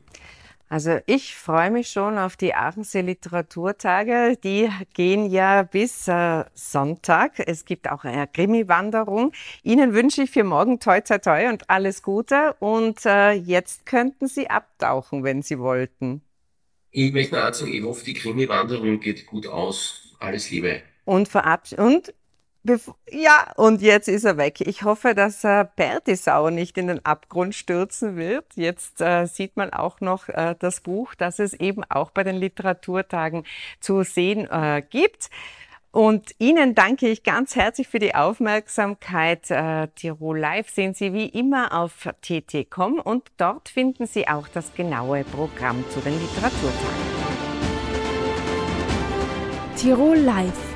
Also 0.68 0.98
ich 1.06 1.36
freue 1.36 1.70
mich 1.70 1.90
schon 1.90 2.18
auf 2.18 2.36
die 2.36 2.54
Aachensee 2.54 3.00
Literaturtage. 3.00 4.36
Die 4.42 4.68
gehen 4.94 5.30
ja 5.30 5.62
bis 5.62 6.08
äh, 6.08 6.44
Sonntag. 6.54 7.34
Es 7.38 7.64
gibt 7.64 7.88
auch 7.88 8.02
eine 8.02 8.26
Krimi-Wanderung. 8.26 9.32
Ihnen 9.62 9.94
wünsche 9.94 10.22
ich 10.22 10.30
für 10.32 10.42
morgen 10.42 10.80
toi 10.80 11.00
toi 11.00 11.18
toi 11.18 11.48
und 11.48 11.70
alles 11.70 12.02
Gute. 12.02 12.56
Und 12.58 13.06
äh, 13.06 13.32
jetzt 13.32 13.86
könnten 13.86 14.26
Sie 14.26 14.50
abtauchen, 14.50 15.22
wenn 15.22 15.42
Sie 15.42 15.60
wollten. 15.60 16.22
Ich 16.90 17.12
möchte 17.12 17.36
nur 17.36 17.54
sagen, 17.54 17.72
ich 17.72 17.84
hoffe, 17.84 18.04
die 18.04 18.14
Krimi-Wanderung 18.14 18.98
geht 18.98 19.26
gut 19.26 19.46
aus. 19.46 20.16
Alles 20.18 20.50
Liebe. 20.50 20.82
Und, 21.04 21.30
und 21.76 22.12
ja, 23.10 23.52
und 23.56 23.82
jetzt 23.82 24.08
ist 24.08 24.24
er 24.24 24.36
weg. 24.36 24.60
Ich 24.60 24.82
hoffe, 24.82 25.14
dass 25.14 25.44
äh, 25.44 25.66
Bertisau 25.76 26.50
nicht 26.50 26.78
in 26.78 26.88
den 26.88 27.04
Abgrund 27.04 27.54
stürzen 27.54 28.16
wird. 28.16 28.44
Jetzt 28.54 29.00
äh, 29.00 29.26
sieht 29.26 29.56
man 29.56 29.72
auch 29.72 30.00
noch 30.00 30.28
äh, 30.28 30.54
das 30.58 30.80
Buch, 30.80 31.14
das 31.14 31.38
es 31.38 31.54
eben 31.54 31.84
auch 31.84 32.10
bei 32.10 32.24
den 32.24 32.36
Literaturtagen 32.36 33.44
zu 33.80 34.02
sehen 34.02 34.48
äh, 34.50 34.82
gibt. 34.88 35.30
Und 35.92 36.34
Ihnen 36.38 36.74
danke 36.74 37.08
ich 37.08 37.22
ganz 37.22 37.56
herzlich 37.56 37.88
für 37.88 37.98
die 37.98 38.14
Aufmerksamkeit. 38.14 39.50
Äh, 39.50 39.88
Tirol 39.94 40.38
Live 40.38 40.68
sehen 40.68 40.92
Sie 40.92 41.14
wie 41.14 41.26
immer 41.26 41.72
auf 41.72 42.08
tt.com 42.20 43.00
und 43.00 43.30
dort 43.38 43.70
finden 43.70 44.06
Sie 44.06 44.28
auch 44.28 44.46
das 44.48 44.74
genaue 44.74 45.24
Programm 45.24 45.84
zu 45.88 46.00
den 46.00 46.12
Literaturtagen. 46.20 47.16
Tirol 49.76 50.18
Live 50.18 50.75